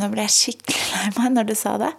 Nå 0.00 0.08
ble 0.08 0.24
jeg 0.24 0.38
skikkelig 0.38 0.88
lei 0.94 1.06
meg 1.20 1.36
når 1.36 1.52
du 1.52 1.56
sa 1.60 1.76
det. 1.82 1.92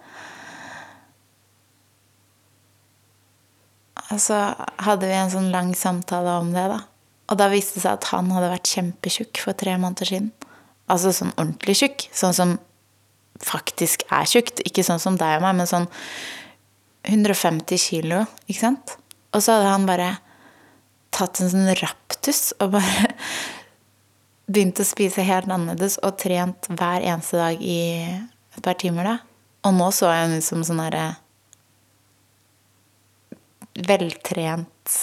Og 4.08 4.18
så 4.26 4.42
hadde 4.90 5.06
vi 5.06 5.22
en 5.22 5.30
sånn 5.30 5.52
lang 5.54 5.70
samtale 5.78 6.34
om 6.42 6.50
det, 6.50 6.66
da. 6.74 6.82
Og 7.30 7.38
da 7.38 7.48
viste 7.52 7.78
det 7.78 7.84
seg 7.86 7.96
at 7.96 8.10
han 8.10 8.30
hadde 8.34 8.50
vært 8.52 8.72
kjempetjukk 8.72 9.40
for 9.44 9.56
tre 9.58 9.76
måneder 9.80 10.08
siden. 10.08 10.30
Altså 10.90 11.12
sånn 11.14 11.32
ordentlig 11.36 11.78
tjukk. 11.80 12.06
Sånn 12.16 12.36
som 12.36 12.56
faktisk 13.42 14.04
er 14.12 14.28
tjukt. 14.28 14.62
Ikke 14.66 14.84
sånn 14.86 15.00
som 15.02 15.16
deg 15.20 15.38
og 15.38 15.46
meg, 15.46 15.56
men 15.60 15.70
sånn 15.70 15.88
150 17.08 17.80
kilo, 17.82 18.22
ikke 18.46 18.60
sant? 18.60 18.96
Og 19.34 19.42
så 19.42 19.56
hadde 19.56 19.72
han 19.72 19.88
bare 19.88 20.10
tatt 21.12 21.40
en 21.42 21.50
sånn 21.50 21.72
raptus 21.80 22.52
og 22.62 22.76
bare 22.76 23.10
begynt 24.52 24.80
å 24.80 24.86
spise 24.86 25.24
helt 25.26 25.50
annerledes 25.50 25.98
og 26.04 26.16
trent 26.22 26.68
hver 26.70 27.02
eneste 27.02 27.40
dag 27.40 27.58
i 27.62 27.80
et 28.06 28.62
par 28.64 28.78
timer, 28.78 29.08
da. 29.08 29.16
Og 29.66 29.74
nå 29.76 29.90
så 29.94 30.10
jeg 30.10 30.26
ham 30.26 30.36
ut 30.38 30.46
som 30.46 30.64
sånn 30.66 30.82
derre 30.82 31.06
veltrent, 33.88 34.96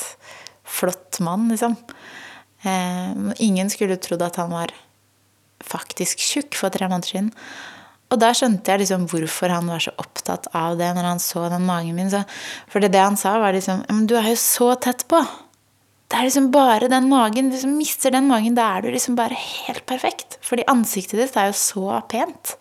flott 0.80 1.20
mann, 1.26 1.50
liksom. 1.52 1.76
Eh, 2.64 3.12
ingen 3.44 3.70
skulle 3.72 4.00
trodd 4.02 4.24
at 4.26 4.40
han 4.42 4.52
var 4.52 4.74
faktisk 5.64 6.20
tjukk 6.24 6.56
for 6.60 6.74
tre 6.74 6.88
måneder 6.88 7.14
siden. 7.14 7.34
Og 8.10 8.18
da 8.22 8.32
skjønte 8.34 8.72
jeg 8.72 8.84
liksom 8.84 9.06
hvorfor 9.12 9.52
han 9.54 9.70
var 9.70 9.84
så 9.84 9.94
opptatt 10.02 10.48
av 10.58 10.80
det 10.80 10.88
når 10.98 11.12
han 11.12 11.22
så 11.22 11.46
den 11.52 11.68
magen 11.68 11.98
min. 11.98 12.10
For 12.72 12.82
det 12.82 12.98
han 12.98 13.20
sa, 13.20 13.36
var 13.42 13.54
liksom 13.54 13.84
Men 13.90 14.08
du 14.10 14.16
er 14.18 14.32
jo 14.32 14.40
så 14.42 14.74
tett 14.82 15.06
på. 15.12 15.22
Det 16.10 16.18
er 16.18 16.26
liksom 16.26 16.50
bare 16.50 16.90
den 16.90 17.06
magen. 17.12 17.52
Hvis 17.54 17.68
du 17.68 17.70
mister 17.70 18.14
den 18.16 18.28
magen, 18.32 18.58
da 18.58 18.66
er 18.76 18.82
du 18.82 18.90
liksom 18.90 19.18
bare 19.20 19.38
helt 19.38 19.86
perfekt. 19.86 20.40
Fordi 20.42 20.66
ansiktet 20.72 21.22
ditt 21.22 21.38
er 21.38 21.52
jo 21.52 21.60
så 21.60 22.00
pent. 22.10 22.56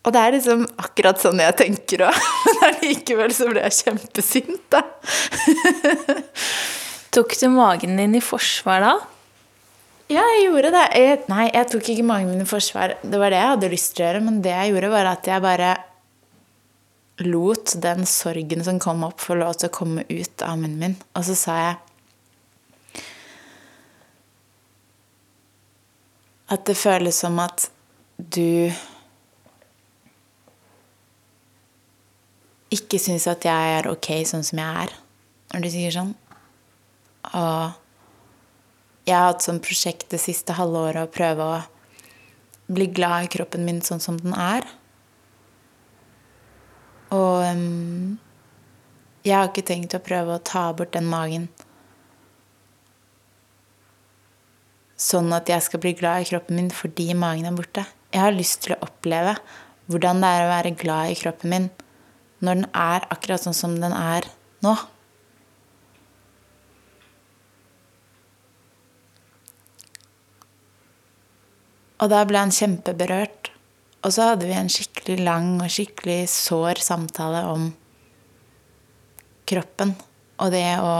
Og 0.00 0.14
det 0.14 0.20
er 0.20 0.34
liksom 0.36 0.64
akkurat 0.80 1.20
sånn 1.20 1.42
jeg 1.42 1.56
tenker 1.58 2.06
òg. 2.08 2.20
Men 2.60 2.78
likevel 2.84 3.34
så 3.36 3.50
ble 3.50 3.66
jeg 3.66 3.76
kjempesint, 3.82 4.62
da. 4.72 4.84
Tok 7.14 7.34
du 7.40 7.48
magen 7.52 7.98
din 7.98 8.14
i 8.16 8.22
forsvar 8.22 8.84
da? 8.84 8.94
Ja, 10.10 10.22
jeg 10.34 10.48
gjorde 10.48 10.72
det. 10.74 10.86
Jeg, 10.98 11.18
nei, 11.30 11.44
jeg 11.52 11.68
tok 11.70 11.88
ikke 11.92 12.06
magen 12.06 12.32
min 12.32 12.42
i 12.42 12.48
forsvar. 12.48 12.96
Det 13.02 13.18
var 13.20 13.30
det 13.30 13.38
jeg 13.42 13.52
hadde 13.52 13.70
lyst 13.70 13.92
til 13.94 14.02
å 14.02 14.08
gjøre. 14.08 14.22
Men 14.26 14.40
det 14.42 14.54
jeg 14.56 14.72
gjorde, 14.72 14.90
var 14.94 15.10
at 15.12 15.28
jeg 15.30 15.44
bare 15.44 15.70
lot 17.26 17.74
den 17.84 18.06
sorgen 18.08 18.64
som 18.64 18.80
kom 18.82 19.04
opp, 19.06 19.20
få 19.20 19.36
lov 19.38 19.58
til 19.60 19.68
å 19.68 19.74
komme 19.74 20.06
ut 20.08 20.46
av 20.46 20.56
munnen 20.58 20.80
min. 20.80 20.96
Og 21.14 21.26
så 21.28 21.36
sa 21.38 21.60
jeg 21.60 21.78
At 26.50 26.64
det 26.66 26.74
føles 26.74 27.14
som 27.22 27.36
at 27.38 27.68
du 28.18 28.72
ikke 32.74 33.00
syns 33.02 33.26
at 33.30 33.44
jeg 33.46 33.76
er 33.78 33.90
ok 33.90 34.12
sånn 34.28 34.44
som 34.46 34.60
jeg 34.62 34.86
er, 34.86 34.92
når 35.52 35.64
du 35.64 35.70
sier 35.72 35.94
sånn. 35.94 36.12
Og 37.34 37.78
jeg 39.08 39.16
har 39.16 39.32
hatt 39.32 39.44
sånn 39.44 39.62
prosjekt 39.64 40.10
det 40.12 40.20
siste 40.22 40.54
halve 40.58 40.84
året 40.90 41.08
å 41.08 41.12
prøve 41.12 41.46
å 41.46 41.60
bli 42.70 42.86
glad 42.94 43.26
i 43.26 43.32
kroppen 43.32 43.66
min 43.66 43.80
sånn 43.82 44.02
som 44.02 44.18
den 44.20 44.36
er. 44.36 44.66
Og 47.10 47.42
um, 47.42 48.18
jeg 49.26 49.34
har 49.34 49.50
ikke 49.50 49.66
tenkt 49.66 49.96
å 49.98 50.04
prøve 50.04 50.36
å 50.36 50.44
ta 50.46 50.68
bort 50.76 50.94
den 50.94 51.10
magen. 51.10 51.48
Sånn 55.00 55.32
at 55.34 55.50
jeg 55.50 55.64
skal 55.66 55.82
bli 55.82 55.96
glad 55.98 56.22
i 56.22 56.30
kroppen 56.30 56.60
min 56.60 56.70
fordi 56.70 57.10
magen 57.18 57.48
er 57.50 57.56
borte. 57.56 57.84
Jeg 58.14 58.22
har 58.22 58.36
lyst 58.36 58.62
til 58.64 58.76
å 58.76 58.82
oppleve 58.86 59.34
hvordan 59.90 60.22
det 60.22 60.30
er 60.30 60.44
å 60.44 60.52
være 60.52 60.76
glad 60.78 61.10
i 61.10 61.18
kroppen 61.18 61.50
min 61.50 61.70
når 62.40 62.60
den 62.60 62.68
er 62.72 63.06
akkurat 63.12 63.44
sånn 63.44 63.56
som 63.56 63.76
den 63.80 63.94
er 63.96 64.26
nå. 64.64 64.74
Og 72.00 72.08
da 72.08 72.22
ble 72.24 72.40
han 72.40 72.54
kjempeberørt. 72.54 73.50
Og 74.00 74.14
så 74.16 74.30
hadde 74.30 74.48
vi 74.48 74.56
en 74.56 74.70
skikkelig 74.72 75.18
lang 75.26 75.48
og 75.60 75.68
skikkelig 75.72 76.22
sår 76.32 76.80
samtale 76.80 77.42
om 77.50 77.66
kroppen. 79.50 79.92
Og 80.40 80.54
det 80.54 80.64
å 80.80 80.94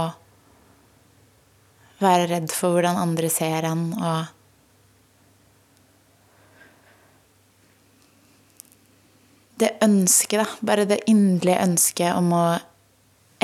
være 2.00 2.28
redd 2.28 2.52
for 2.52 2.76
hvordan 2.76 3.00
andre 3.00 3.30
ser 3.32 3.64
en, 3.68 3.86
og 3.96 4.28
Det 9.60 9.74
ønsket, 9.84 10.40
da. 10.40 10.46
Bare 10.64 10.88
det 10.88 11.02
inderlige 11.10 11.60
ønsket 11.66 12.16
om 12.16 12.32
å 12.32 12.44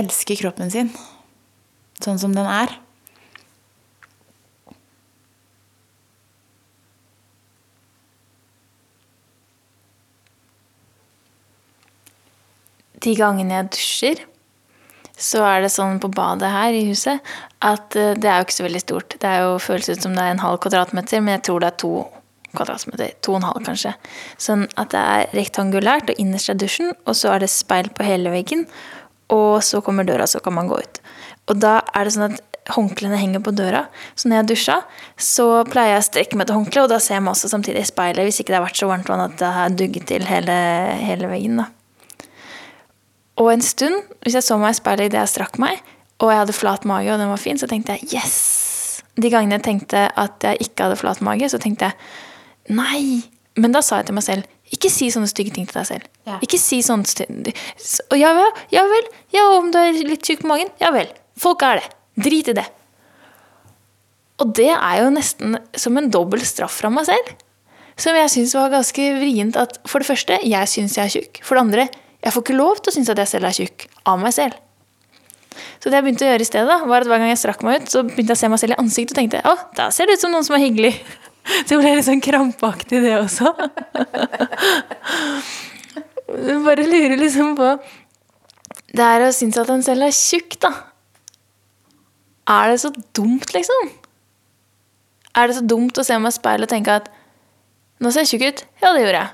elske 0.01 0.37
kroppen 0.41 0.73
sin 0.73 0.91
sånn 2.03 2.21
som 2.21 2.35
den 2.37 2.49
er. 2.49 2.75
De 13.07 13.13
gangene 13.15 13.55
jeg 13.55 13.71
dusjer, 13.77 14.23
så 15.17 15.45
er 15.47 15.63
det 15.65 15.73
sånn 15.73 16.01
på 16.03 16.11
badet 16.13 16.49
her 16.51 16.75
i 16.77 16.87
huset 16.89 17.23
at 17.65 17.95
eh, 17.97 18.17
det 18.19 18.29
er 18.29 18.41
jo 18.41 18.47
ikke 18.49 18.57
så 18.57 18.67
veldig 18.67 18.83
stort. 18.83 19.17
Det 19.23 19.31
er 19.31 19.45
jo 19.47 19.61
føles 19.63 19.89
ut 19.89 20.03
som 20.03 20.17
det 20.17 20.25
er 20.25 20.35
en 20.35 20.43
halv 20.43 20.59
kvadratmeter, 20.65 21.23
men 21.23 21.39
jeg 21.39 21.47
tror 21.47 21.63
det 21.63 21.71
er 21.71 21.79
to 21.81 21.93
kvadratmeter. 22.59 23.15
To 23.27 23.37
og 23.37 23.41
en 23.41 23.49
halv, 23.51 23.63
kanskje. 23.69 23.95
Sånn 24.41 24.67
at 24.81 24.93
det 24.95 25.03
er 25.03 25.37
rektangulært, 25.37 26.11
og 26.11 26.23
innerst 26.23 26.53
er 26.53 26.59
dusjen, 26.61 26.95
og 27.07 27.19
så 27.19 27.35
er 27.35 27.45
det 27.45 27.53
speil 27.53 27.93
på 27.95 28.07
hele 28.07 28.33
veggen. 28.35 28.67
Og 29.33 29.63
så 29.67 29.83
kommer 29.83 30.07
døra, 30.07 30.27
så 30.31 30.43
kan 30.43 30.55
man 30.57 30.71
gå 30.71 30.79
ut. 30.83 31.01
Og 31.51 31.59
da 31.63 31.81
er 31.95 32.07
det 32.07 32.15
sånn 32.17 32.33
at 32.33 32.43
håndklærne 32.75 33.19
henger 33.21 33.43
på 33.47 33.55
døra. 33.55 33.85
Så 34.19 34.29
når 34.29 34.41
jeg 34.41 34.51
dusja, 34.51 34.77
så 35.21 35.47
pleier 35.71 35.95
jeg 35.95 36.03
å 36.03 36.07
strekke 36.09 36.39
meg 36.39 36.49
til 36.49 36.59
håndkleet, 36.59 36.85
og 36.87 36.93
da 36.95 37.01
ser 37.03 37.19
jeg 37.19 37.27
meg 37.27 37.37
også 37.37 37.51
samtidig 37.53 37.85
i 37.85 37.91
speilet, 37.91 38.27
hvis 38.27 38.41
ikke 38.43 38.55
det 38.55 38.59
har 38.59 38.67
vært 38.67 38.81
så 38.81 38.91
varmt 38.91 39.11
vann 39.11 39.25
at 39.29 39.37
det 39.41 39.51
har 39.59 39.75
dugget 39.79 40.09
til 40.11 40.27
hele, 40.27 40.57
hele 41.03 41.31
veggen. 41.31 41.63
da. 41.63 41.69
Og 43.37 43.53
en 43.53 43.63
stund, 43.63 44.01
hvis 44.25 44.39
jeg 44.39 44.47
så 44.47 44.59
meg 44.59 44.75
i 44.75 44.81
speilet 44.81 45.11
idet 45.11 45.21
jeg 45.23 45.35
strakk 45.35 45.61
meg, 45.63 45.83
og 46.17 46.31
jeg 46.33 46.41
hadde 46.41 46.57
flat 46.57 46.87
mage, 46.89 47.13
og 47.13 47.21
den 47.21 47.33
var 47.33 47.41
fin, 47.41 47.59
så 47.61 47.69
tenkte 47.71 47.97
jeg 47.97 48.17
yes! 48.17 48.37
De 49.17 49.31
gangene 49.33 49.57
jeg 49.57 49.65
tenkte 49.65 50.07
at 50.13 50.45
jeg 50.45 50.67
ikke 50.67 50.89
hadde 50.89 50.99
flat 51.01 51.23
mage, 51.25 51.49
så 51.49 51.61
tenkte 51.61 51.89
jeg 51.89 51.97
nei! 52.73 53.23
Men 53.57 53.73
da 53.73 53.81
sa 53.85 54.01
jeg 54.01 54.11
til 54.11 54.19
meg 54.19 54.27
selv 54.27 54.53
ikke 54.75 54.91
si 54.91 55.07
sånne 55.15 55.29
stygge 55.31 55.55
ting 55.55 55.67
til 55.69 55.79
deg 55.79 55.87
selv. 55.89 56.07
Ja. 56.27 56.41
Ikke 56.43 56.59
si 56.59 56.81
sånne 56.83 57.07
Og 58.11 58.17
ja 58.19 58.33
vel, 58.35 58.49
ja 58.75 58.83
vel, 58.91 59.11
ja 59.35 59.45
om 59.55 59.71
du 59.71 59.79
er 59.79 59.95
litt 59.95 60.27
tjukk 60.27 60.43
på 60.43 60.51
magen, 60.51 60.73
ja 60.83 60.91
vel. 60.95 61.09
Folk 61.39 61.63
er 61.63 61.81
det. 61.81 61.93
Drit 62.27 62.51
i 62.51 62.57
det. 62.57 62.67
Og 64.43 64.53
det 64.57 64.73
er 64.75 64.97
jo 65.01 65.13
nesten 65.15 65.57
som 65.79 65.97
en 65.97 66.11
dobbel 66.13 66.43
straff 66.45 66.81
fra 66.81 66.91
meg 66.93 67.07
selv. 67.09 67.31
Som 67.97 68.17
jeg 68.19 68.33
syns 68.33 68.57
var 68.59 68.75
ganske 68.75 69.07
vrient 69.17 69.57
at 69.61 69.79
for 69.89 70.03
det 70.03 70.11
første, 70.11 70.37
jeg 70.45 70.69
syns 70.69 70.99
jeg 70.99 71.07
er 71.07 71.15
tjukk. 71.15 71.41
For 71.47 71.57
det 71.57 71.65
andre, 71.65 71.87
jeg 72.25 72.35
får 72.35 72.45
ikke 72.45 72.59
lov 72.59 72.83
til 72.83 72.93
å 72.93 72.97
synes 72.99 73.13
at 73.13 73.23
jeg 73.23 73.33
selv 73.33 73.49
er 73.49 73.57
tjukk 73.57 73.87
av 74.05 74.21
meg 74.21 74.35
selv. 74.37 74.59
Så 75.81 75.89
det 75.89 75.97
jeg 75.97 76.05
begynte 76.05 76.27
å 76.27 76.29
gjøre 76.29 76.45
i 76.45 76.49
stedet, 76.49 76.69
da, 76.69 76.83
var 76.85 77.05
at 77.05 77.09
hver 77.09 77.23
gang 77.23 77.31
jeg 77.31 77.41
strakk 77.41 77.63
meg 77.65 77.81
ut, 77.81 77.89
så 77.93 78.03
begynte 78.05 78.35
jeg 78.35 78.37
å 78.37 78.43
se 78.43 78.51
meg 78.53 78.61
selv 78.61 78.75
i 78.75 78.81
ansiktet 78.83 79.15
og 79.15 79.21
tenkte 79.23 79.41
å, 79.49 79.55
da 79.79 79.87
ser 79.95 80.11
det 80.11 80.19
ut 80.19 80.27
som 80.27 80.35
noen 80.35 80.45
som 80.45 80.59
er 80.59 80.65
hyggelig. 80.67 80.93
Så 81.67 81.77
jeg 81.77 81.81
ble 81.81 81.95
litt 81.95 82.07
sånn 82.09 82.23
krampaktig, 82.25 83.01
det 83.05 83.15
også. 83.21 83.53
Jeg 86.27 86.59
bare 86.65 86.87
lurer 86.89 87.15
liksom 87.21 87.53
på 87.55 87.69
Det 88.91 89.05
er 89.05 89.23
å 89.23 89.31
synes 89.35 89.59
at 89.63 89.71
en 89.71 89.85
selv 89.87 90.09
er 90.09 90.15
tjukk, 90.15 90.59
da. 90.65 90.73
Er 92.51 92.73
det 92.73 92.81
så 92.83 92.91
dumt, 93.15 93.53
liksom? 93.55 93.91
Er 95.37 95.49
det 95.49 95.59
så 95.59 95.65
dumt 95.67 95.99
å 95.99 96.05
se 96.07 96.19
meg 96.19 96.33
i 96.33 96.37
speilet 96.39 96.69
og 96.69 96.73
tenke 96.73 96.99
at 97.03 97.11
nå 98.03 98.13
ser 98.13 98.25
jeg 98.25 98.35
tjukk 98.35 98.47
ut? 98.47 98.63
Ja, 98.83 98.93
det 98.93 99.03
gjorde 99.05 99.23
jeg. 99.23 99.33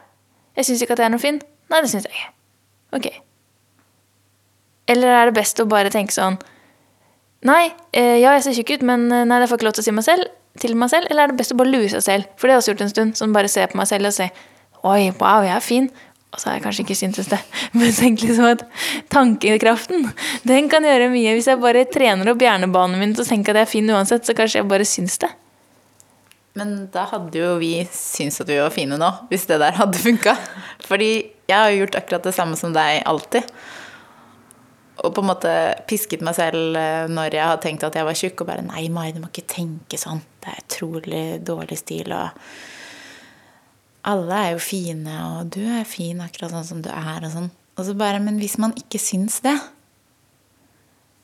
Jeg 0.59 0.69
syns 0.69 0.85
ikke 0.85 0.97
at 0.97 1.03
jeg 1.03 1.09
er 1.09 1.15
noe 1.15 1.23
fin? 1.23 1.39
Nei, 1.73 1.81
det 1.81 1.91
syns 1.93 2.09
jeg 2.09 2.17
ikke. 2.17 2.33
Ok. 2.99 3.09
Eller 4.93 5.15
er 5.17 5.31
det 5.31 5.37
best 5.39 5.61
å 5.63 5.69
bare 5.71 5.93
tenke 5.95 6.15
sånn 6.15 6.41
Nei, 7.47 7.73
eh, 7.91 8.21
ja, 8.21 8.37
jeg 8.37 8.45
ser 8.45 8.55
tjukk 8.55 8.77
ut, 8.77 8.85
men 8.87 9.09
eh, 9.11 9.25
nei, 9.27 9.41
det 9.43 9.49
får 9.51 9.59
ikke 9.59 9.67
lov 9.67 9.75
til 9.75 9.83
å 9.83 9.87
si 9.89 9.95
meg 9.97 10.05
selv, 10.07 10.29
til 10.61 10.77
meg 10.79 10.93
selv. 10.93 11.09
Eller 11.11 11.27
er 11.27 11.33
det 11.33 11.41
best 11.41 11.55
å 11.55 11.59
bare 11.59 11.73
lure 11.73 11.91
seg 11.93 12.05
selv? 12.05 12.31
For 12.37 12.49
det 12.49 12.55
har 12.55 12.61
jeg 12.61 12.65
også 12.65 12.73
gjort 12.75 12.87
en 12.87 12.95
stund. 12.95 13.19
Sånn 13.19 13.37
bare 13.37 13.53
se 13.53 13.67
på 13.69 13.79
meg 13.81 13.91
selv 13.91 14.11
og 14.11 14.17
si 14.17 14.31
Oi, 14.83 15.13
wow, 15.21 15.45
jeg 15.47 15.55
er 15.55 15.63
fin. 15.63 15.85
Og 16.33 16.41
så 16.41 16.49
har 16.49 16.57
jeg 16.57 16.65
kanskje 16.65 16.85
ikke 16.87 16.99
syntes 16.99 17.29
det. 17.33 17.39
Men 17.77 17.93
tenk 17.95 18.25
liksom 18.25 18.49
at 18.49 18.65
tankekraften, 19.13 20.09
den 20.49 20.71
kan 20.73 20.87
gjøre 20.87 21.11
mye. 21.13 21.37
Hvis 21.37 21.51
jeg 21.53 21.61
bare 21.63 21.85
trener 21.93 22.33
opp 22.33 22.43
hjernebanen 22.43 22.99
min 23.01 23.15
til 23.15 23.25
å 23.25 23.29
tenke 23.29 23.53
at 23.53 23.61
jeg 23.61 23.69
er 23.69 23.73
fin 23.77 23.93
uansett, 23.95 24.27
så 24.27 24.37
kanskje 24.37 24.63
jeg 24.63 24.71
bare 24.73 24.89
syns 24.89 25.21
det. 25.23 25.31
Men 26.59 26.75
da 26.93 27.07
hadde 27.09 27.39
jo 27.39 27.55
vi 27.61 27.79
syntes 27.89 28.43
at 28.43 28.51
vi 28.51 28.59
var 28.61 28.73
fine 28.75 28.99
nå, 29.01 29.09
hvis 29.31 29.47
det 29.49 29.61
der 29.63 29.79
hadde 29.79 30.01
funka. 30.01 30.35
Fordi 30.85 31.13
jeg 31.49 31.57
har 31.57 31.71
jo 31.73 31.85
gjort 31.85 31.97
akkurat 32.03 32.27
det 32.29 32.35
samme 32.37 32.59
som 32.61 32.75
deg 32.77 33.05
alltid. 33.09 33.49
Og 35.03 35.15
på 35.15 35.23
en 35.23 35.31
måte 35.31 35.53
pisket 35.89 36.21
meg 36.25 36.37
selv 36.37 36.77
eh, 36.77 37.09
når 37.11 37.39
jeg 37.39 37.49
har 37.49 37.63
tenkt 37.63 37.87
at 37.87 37.97
jeg 37.97 38.07
var 38.07 38.19
tjukk, 38.19 38.45
og 38.45 38.51
bare 38.53 38.67
Nei, 38.67 38.85
Mai, 38.93 39.09
du 39.15 39.23
må 39.23 39.31
ikke 39.33 39.49
tenke 39.49 40.01
sånn. 40.01 40.21
Det 40.43 40.51
er 40.51 40.63
utrolig 40.65 41.25
dårlig 41.47 41.79
stil. 41.79 42.13
Og 42.13 42.29
alle 44.11 44.39
er 44.39 44.55
jo 44.57 44.63
fine, 44.63 45.19
og 45.31 45.53
du 45.55 45.61
er 45.63 45.87
fin 45.87 46.21
akkurat 46.25 46.51
sånn 46.55 46.67
som 46.67 46.81
du 46.83 46.91
er, 46.91 47.23
og 47.23 47.31
sånn. 47.35 47.51
Og 47.79 47.87
så 47.87 47.95
bare, 47.97 48.21
Men 48.21 48.41
hvis 48.43 48.59
man 48.59 48.75
ikke 48.77 48.99
syns 49.01 49.41
det, 49.45 49.55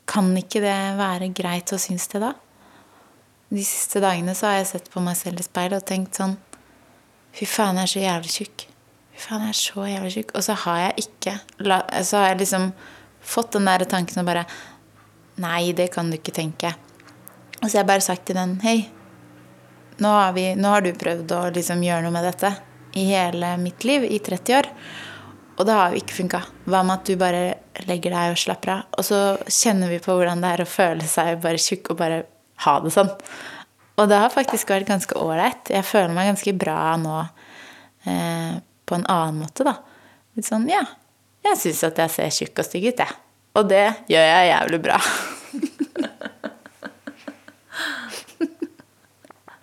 kan 0.09 0.31
ikke 0.37 0.62
det 0.64 0.77
være 0.97 1.29
greit 1.37 1.73
å 1.75 1.79
synes 1.81 2.09
det 2.09 2.23
da? 2.23 2.33
De 3.53 3.64
siste 3.64 4.01
dagene 4.01 4.35
så 4.37 4.49
har 4.49 4.59
jeg 4.61 4.71
sett 4.73 4.91
på 4.93 5.01
meg 5.05 5.16
selv 5.16 5.41
i 5.41 5.45
speilet 5.45 5.83
og 5.83 5.89
tenkt 5.89 6.19
sånn 6.21 6.37
Fy 7.37 7.47
faen, 7.47 7.77
jeg 7.77 7.85
er 7.85 7.93
så 7.93 8.01
jævlig 8.03 8.33
tjukk. 8.33 8.64
Fy 9.12 9.21
faen, 9.23 9.45
jeg 9.45 9.53
er 9.53 9.59
så 9.59 9.85
jævlig 9.87 10.12
tjukk. 10.14 10.33
Og 10.35 10.45
så 10.45 10.57
har 10.64 10.79
jeg 10.81 11.05
ikke 11.05 11.35
Så 12.03 12.19
har 12.19 12.31
jeg 12.31 12.41
liksom 12.43 12.71
fått 13.21 13.53
den 13.53 13.69
der 13.69 13.85
tanken 13.85 14.23
og 14.23 14.29
bare 14.29 14.47
Nei, 15.39 15.73
det 15.73 15.93
kan 15.95 16.09
du 16.11 16.16
ikke 16.16 16.35
tenke. 16.35 16.73
Og 17.61 17.69
så 17.69 17.77
har 17.77 17.83
jeg 17.83 17.91
bare 17.93 18.07
sagt 18.09 18.27
til 18.27 18.39
den 18.39 18.57
Hei, 18.64 18.89
nå 20.03 20.14
har, 20.14 20.32
vi, 20.36 20.53
nå 20.59 20.72
har 20.72 20.84
du 20.84 20.92
prøvd 20.96 21.34
å 21.34 21.42
liksom 21.55 21.82
gjøre 21.84 22.05
noe 22.07 22.14
med 22.14 22.26
dette 22.28 22.53
i 22.99 23.05
hele 23.11 23.53
mitt 23.61 23.84
liv, 23.86 24.07
i 24.07 24.18
30 24.24 24.59
år. 24.59 24.70
Og 25.59 25.66
det 25.66 25.74
har 25.74 25.92
jo 25.92 26.01
ikke 26.01 26.16
funka. 26.20 26.40
Hva 26.70 26.84
med 26.86 27.01
at 27.01 27.09
du 27.09 27.18
bare 27.18 27.42
legger 27.88 28.14
deg 28.14 28.34
og 28.34 28.38
slapper 28.38 28.74
av? 28.76 28.84
Og 28.99 29.07
så 29.07 29.20
kjenner 29.51 29.90
vi 29.90 29.99
på 30.03 30.14
hvordan 30.14 30.42
det 30.44 30.53
er 30.55 30.62
å 30.62 30.70
føle 30.70 31.07
seg 31.11 31.40
bare 31.42 31.62
tjukk 31.62 31.92
og 31.92 31.99
bare 31.99 32.20
ha 32.64 32.76
det 32.84 32.92
sånn. 32.94 33.11
Og 33.99 34.07
det 34.11 34.20
har 34.22 34.30
faktisk 34.30 34.70
vært 34.70 34.90
ganske 34.90 35.18
ålreit. 35.18 35.72
Jeg 35.74 35.86
føler 35.86 36.14
meg 36.14 36.30
ganske 36.30 36.55
bra 36.55 36.78
nå 37.03 37.16
eh, 38.07 38.55
på 38.86 38.99
en 38.99 39.09
annen 39.11 39.42
måte, 39.42 39.66
da. 39.66 39.74
Litt 40.38 40.46
sånn 40.46 40.68
ja, 40.70 40.84
jeg 41.49 41.59
syns 41.59 41.82
at 41.88 41.99
jeg 42.05 42.14
ser 42.14 42.36
tjukk 42.38 42.62
og 42.62 42.68
stygg 42.68 42.92
ut, 42.92 43.03
jeg. 43.03 43.18
Og 43.59 43.66
det 43.66 43.86
gjør 44.12 44.30
jeg 44.30 44.53
jævlig 44.53 44.80
bra. 44.86 45.03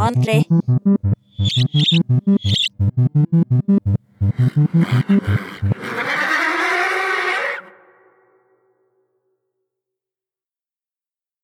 Snikhandlig. 0.00 0.46